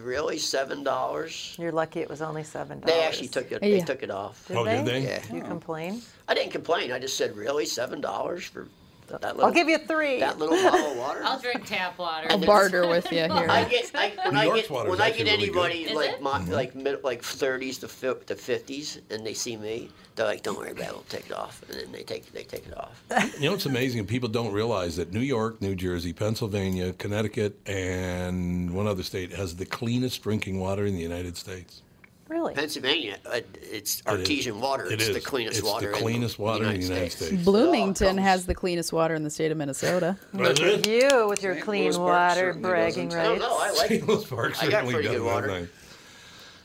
[0.00, 2.94] "Really, seven dollars?" You're lucky it was only seven dollars.
[2.94, 3.60] They actually took it.
[3.60, 3.84] They Yeah.
[3.84, 4.46] took it off.
[4.48, 5.00] Did Oh, did they?
[5.02, 5.22] Yeah.
[5.32, 6.02] You complain?
[6.28, 6.92] I didn't complain.
[6.92, 8.70] I just said, "Really, seven dollars for that
[9.10, 10.20] little?" I'll give you three.
[10.20, 11.20] That little bottle of water.
[11.24, 12.26] I'll drink tap water.
[12.30, 13.46] I'll barter with you here.
[13.50, 15.46] I get I, when New I York's get water is when I actually get really
[15.50, 15.56] good.
[15.72, 16.22] anybody Is like it?
[16.22, 16.52] my, Mm-hmm.
[16.52, 20.58] like mid, like 30s to fif- to 50s, and they see me, they're like, "Don't
[20.58, 20.92] worry about it.
[20.92, 23.02] We'll take it off," and then they take they take it off.
[23.40, 24.06] You know, it's amazing.
[24.06, 29.56] People don't realize that New York, New Jersey, Pennsylvania, Connecticut, and one other state has
[29.56, 31.82] the cleanest drinking water in the United States.
[32.34, 32.52] Really?
[32.54, 34.02] Pennsylvania, uh, it's It is.
[34.08, 34.86] artesian water.
[34.86, 35.24] It it's the is.
[35.24, 35.92] cleanest It's the water.
[35.92, 37.44] cleanest water in the United States.
[37.44, 40.16] Bloomington has the cleanest water in the state of Minnesota.
[40.32, 41.64] Look at you with your St.
[41.64, 43.20] clean Louis water bragging doesn't.
[43.20, 43.42] I don't rights.
[43.44, 43.56] know.
[43.60, 44.08] I like St.
[44.08, 45.46] Louis Park I got pretty good That's water.
[45.46, 45.68] nice.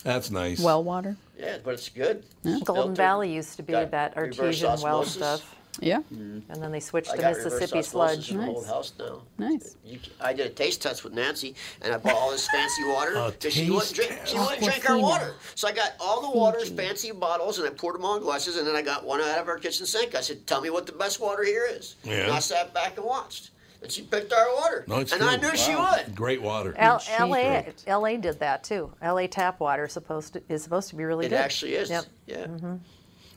[0.03, 0.59] That's nice.
[0.59, 1.15] Well water.
[1.37, 2.23] Yeah, but it's good.
[2.63, 5.55] Golden Valley used to be Got that artesian well stuff.
[5.81, 5.99] Yeah.
[6.13, 6.51] Mm-hmm.
[6.51, 8.31] And then they switched I to got reverse Mississippi osmosis sludge.
[8.31, 9.21] in the old house now.
[9.37, 9.75] Nice.
[9.85, 12.83] You, c- I did a taste test with Nancy, and I bought all this fancy
[12.87, 14.19] water A she wouldn't taste drink.
[14.25, 15.01] She wouldn't drink our Aquafina.
[15.01, 15.33] water.
[15.55, 18.67] So I got all the waters, fancy bottles, and I poured them on glasses, and
[18.67, 20.15] then I got one out of our kitchen sink.
[20.15, 22.23] I said, "Tell me what the best water here is." Yeah.
[22.25, 23.51] And I sat back and watched,
[23.81, 24.83] and she picked our water.
[24.87, 25.29] No, it's and true.
[25.29, 25.95] I knew she Wow.
[26.05, 26.15] would.
[26.15, 26.73] Great water.
[26.77, 27.19] L- Cheap.
[27.19, 28.93] LA, LA did that too.
[29.01, 31.33] LA tap water is supposed to is supposed to be really good.
[31.33, 31.43] It good.
[31.45, 31.89] actually is.
[31.89, 32.05] Yep.
[32.27, 32.45] Yeah.
[32.47, 32.75] Mm-hmm.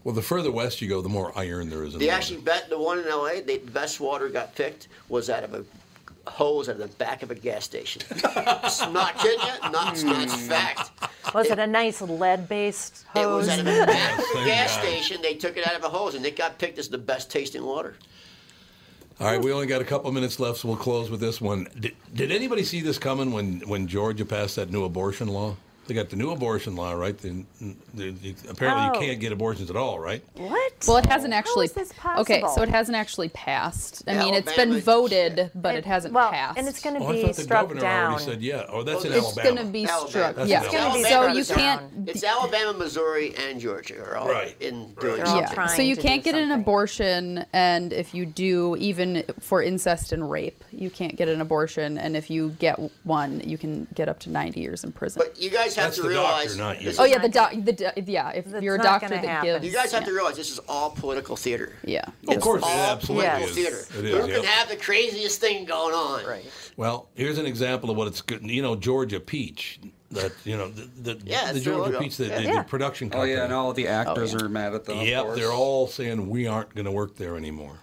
[0.05, 2.19] Well, the further west you go, the more iron there is in They the water.
[2.19, 3.41] actually bet the one in L.A.
[3.41, 5.65] The best water got picked was out of a
[6.27, 8.03] hose out of the back of a gas station.
[8.65, 9.71] It's not kidding you.
[9.71, 10.03] Not, that's
[10.35, 10.49] hmm.
[10.49, 10.91] fact.
[11.35, 13.47] Was it a nice lead-based It hose?
[13.47, 15.21] was out of the back of a gas station.
[15.21, 17.65] They took it out of a hose, and it got picked as the best tasting
[17.65, 17.97] water.
[19.21, 21.69] All right, we only got a couple minutes left, so we'll close with this one.
[21.79, 25.57] Did, did anybody see this coming when, when Georgia passed that new abortion law?
[25.89, 27.19] They got the new abortion law, right?
[27.19, 27.45] The,
[27.95, 29.01] the, the- apparently, Oh.
[29.01, 30.23] you can't get abortions at all, right?
[30.37, 30.73] What?
[30.87, 31.67] Well, it hasn't actually.
[31.67, 32.21] is this possible?
[32.23, 34.05] Okay, so it hasn't actually passed.
[34.07, 36.57] I Yeah, mean, it's been voted, but it hasn't well, passed.
[36.57, 38.11] and it's going to Oh, I be thought the struck governor down.
[38.13, 38.65] already said yeah.
[38.69, 39.43] Oh, that's in it's Alabama.
[39.55, 40.09] going to be Alabama.
[40.09, 40.37] struck.
[40.37, 40.65] That's Yeah.
[40.65, 42.09] in gonna be So you can't.
[42.09, 44.55] It's Alabama, Missouri, and Georgia are all Right.
[44.61, 45.55] in doing They're all something.
[45.55, 49.63] trying So you to can't do get an abortion, and if you do, even for
[49.63, 51.99] incest and rape, you can't get an abortion.
[51.99, 55.21] And if you get one, you can get up to 90 years in prison.
[55.25, 56.57] But you guys have That's to the realize.
[56.57, 56.85] doctor, not you.
[56.89, 57.53] this oh is- yeah, the doc.
[57.57, 59.53] The do- yeah, if That's you're a not doctor gonna that happen.
[59.53, 59.65] gives.
[59.67, 60.09] You guys have yeah.
[60.09, 61.75] to realize this is all political theater.
[61.85, 62.05] Yeah.
[62.29, 63.55] Of course, it all absolutely political is.
[63.89, 63.99] theater.
[63.99, 64.45] It you is, can yep.
[64.45, 66.25] have the craziest thing going on.
[66.27, 66.45] Right.
[66.77, 68.43] Well, here's an example of what it's good.
[68.43, 69.81] You know, Georgia Peach.
[70.11, 72.01] That you know, the the, Yeah, the it's their Georgia logo.
[72.01, 72.59] Peach, the, the, Yeah.
[72.59, 73.33] the production oh, company.
[73.33, 73.39] Oh company.
[73.39, 74.43] yeah, and all the oh, actors yeah.
[74.43, 74.99] are mad at them.
[74.99, 75.39] of Yep, course.
[75.39, 77.79] they're all saying we aren't going to work there anymore.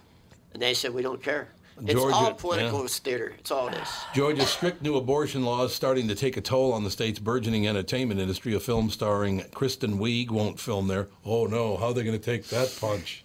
[0.52, 1.48] And they said we don't care.
[1.82, 2.86] It's Georgia- all political yeah.
[2.88, 3.34] theater.
[3.38, 3.88] It's all this.
[4.14, 8.20] Georgia's strict new abortion laws starting to take a toll on the state's burgeoning entertainment
[8.20, 8.54] industry.
[8.54, 11.08] A film starring Kristen Wiig won't film there.
[11.24, 13.24] Oh no, how are they going to take that punch?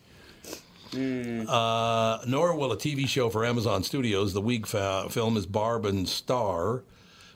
[0.94, 4.34] Uh, nor will a TV show for Amazon Studios.
[4.34, 6.84] The Wiig fa- film is Barb and Star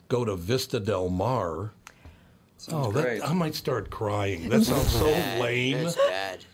[0.07, 1.71] go to Vista Del Mar.
[2.71, 4.49] oh, that, I might start crying.
[4.49, 5.41] That sounds so Bad.
[5.41, 5.77] lame.
[5.77, 6.45] It's bad.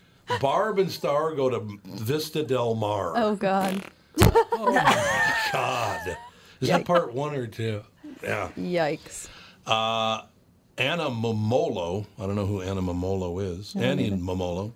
[0.42, 3.14] Barb and Star go to Vista Del Mar.
[3.16, 3.84] Oh God.
[4.18, 6.18] God.
[6.62, 7.82] Is that part one or two?
[8.24, 8.50] Yeah.
[8.58, 9.28] Yikes.
[9.66, 10.22] Uh,
[10.78, 12.06] Anna Mumolo.
[12.20, 13.76] I don't know who Anna Mumolo is.
[13.76, 14.72] Annie Mumolo.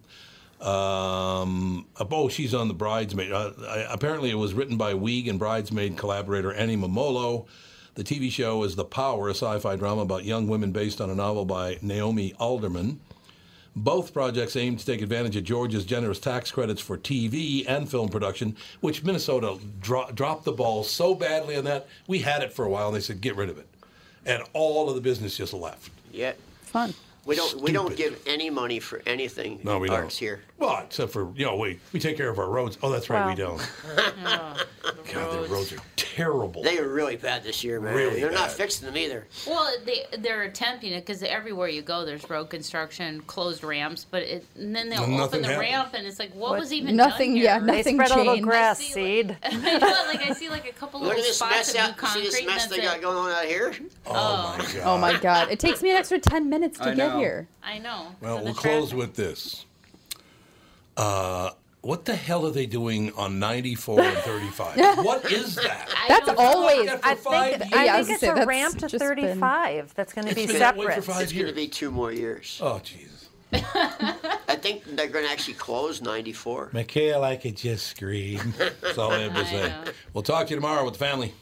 [0.66, 3.32] Um, oh, she's on the Bridesmaid.
[3.32, 7.46] Uh, I- apparently, it was written by Wiig and Bridesmaid collaborator Annie Mumolo.
[7.96, 11.16] The TV show is The Power, a sci-fi drama about young women based on a
[11.16, 13.00] novel by Naomi Alderman.
[13.76, 18.10] Both projects aim to take advantage of Georgia's generous tax credits for TV and film
[18.10, 21.88] production, which Minnesota dro- dropped the ball so badly on that.
[22.08, 23.68] We had it for a while, and they said, get rid of it.
[24.26, 25.92] And all of the business just left.
[26.12, 26.34] Yeah.
[26.64, 26.94] Fun.
[27.30, 29.60] We don't we don't give any money for anything.
[29.64, 30.20] No, we arts don't.
[30.20, 30.42] here.
[30.58, 32.78] Well, except for, you know, we, we take care of our roads.
[32.84, 33.62] Oh, that's right, we don't.
[33.96, 34.66] God,
[35.14, 36.64] the roads are terrible.
[36.64, 37.96] They were really bad this year, man.
[37.96, 39.26] Really They're not fixing them either.
[39.48, 44.24] Well, they they're attempting it because everywhere you go, there's road construction, closed ramps, but
[44.24, 45.70] it, and then they'll And open the happened.
[45.70, 46.60] ramp, and it's like, what, What?
[46.60, 47.36] was even Nothing.
[47.36, 47.58] Done Yeah.
[47.60, 47.68] here?
[47.68, 49.38] They Nothing spread a little grass I see, seed.
[49.44, 51.82] I know, like I see like a couple Look little at spots mess of new
[51.82, 51.88] out.
[51.90, 52.22] See concrete.
[52.24, 53.02] this mess they got it.
[53.02, 53.74] going on out here?
[54.08, 54.82] oh, my God.
[54.84, 55.50] Oh my God.
[55.52, 57.19] It takes me an extra 10 minutes to I get know.
[57.20, 57.48] Here.
[57.64, 58.08] I know.
[58.22, 59.66] Well, for we'll close with this.
[60.98, 61.52] Uh,
[61.82, 64.98] what the hell are they doing on 94 and 35?
[65.06, 65.90] what is that?
[65.96, 66.90] I That's always.
[66.90, 67.74] For I think, years.
[67.74, 69.94] I think it's say, a ramp to just been- 35.
[69.96, 70.96] That's going to be It's been separate.
[70.96, 72.60] for five It's going to be two more years.
[72.62, 73.30] Oh, Jesus.
[73.52, 76.70] I think they're going to actually close 94.
[76.74, 78.54] Mikhail, I could just scream.
[78.82, 79.74] That's all I have to say.
[80.14, 81.34] We'll talk to you tomorrow with the family.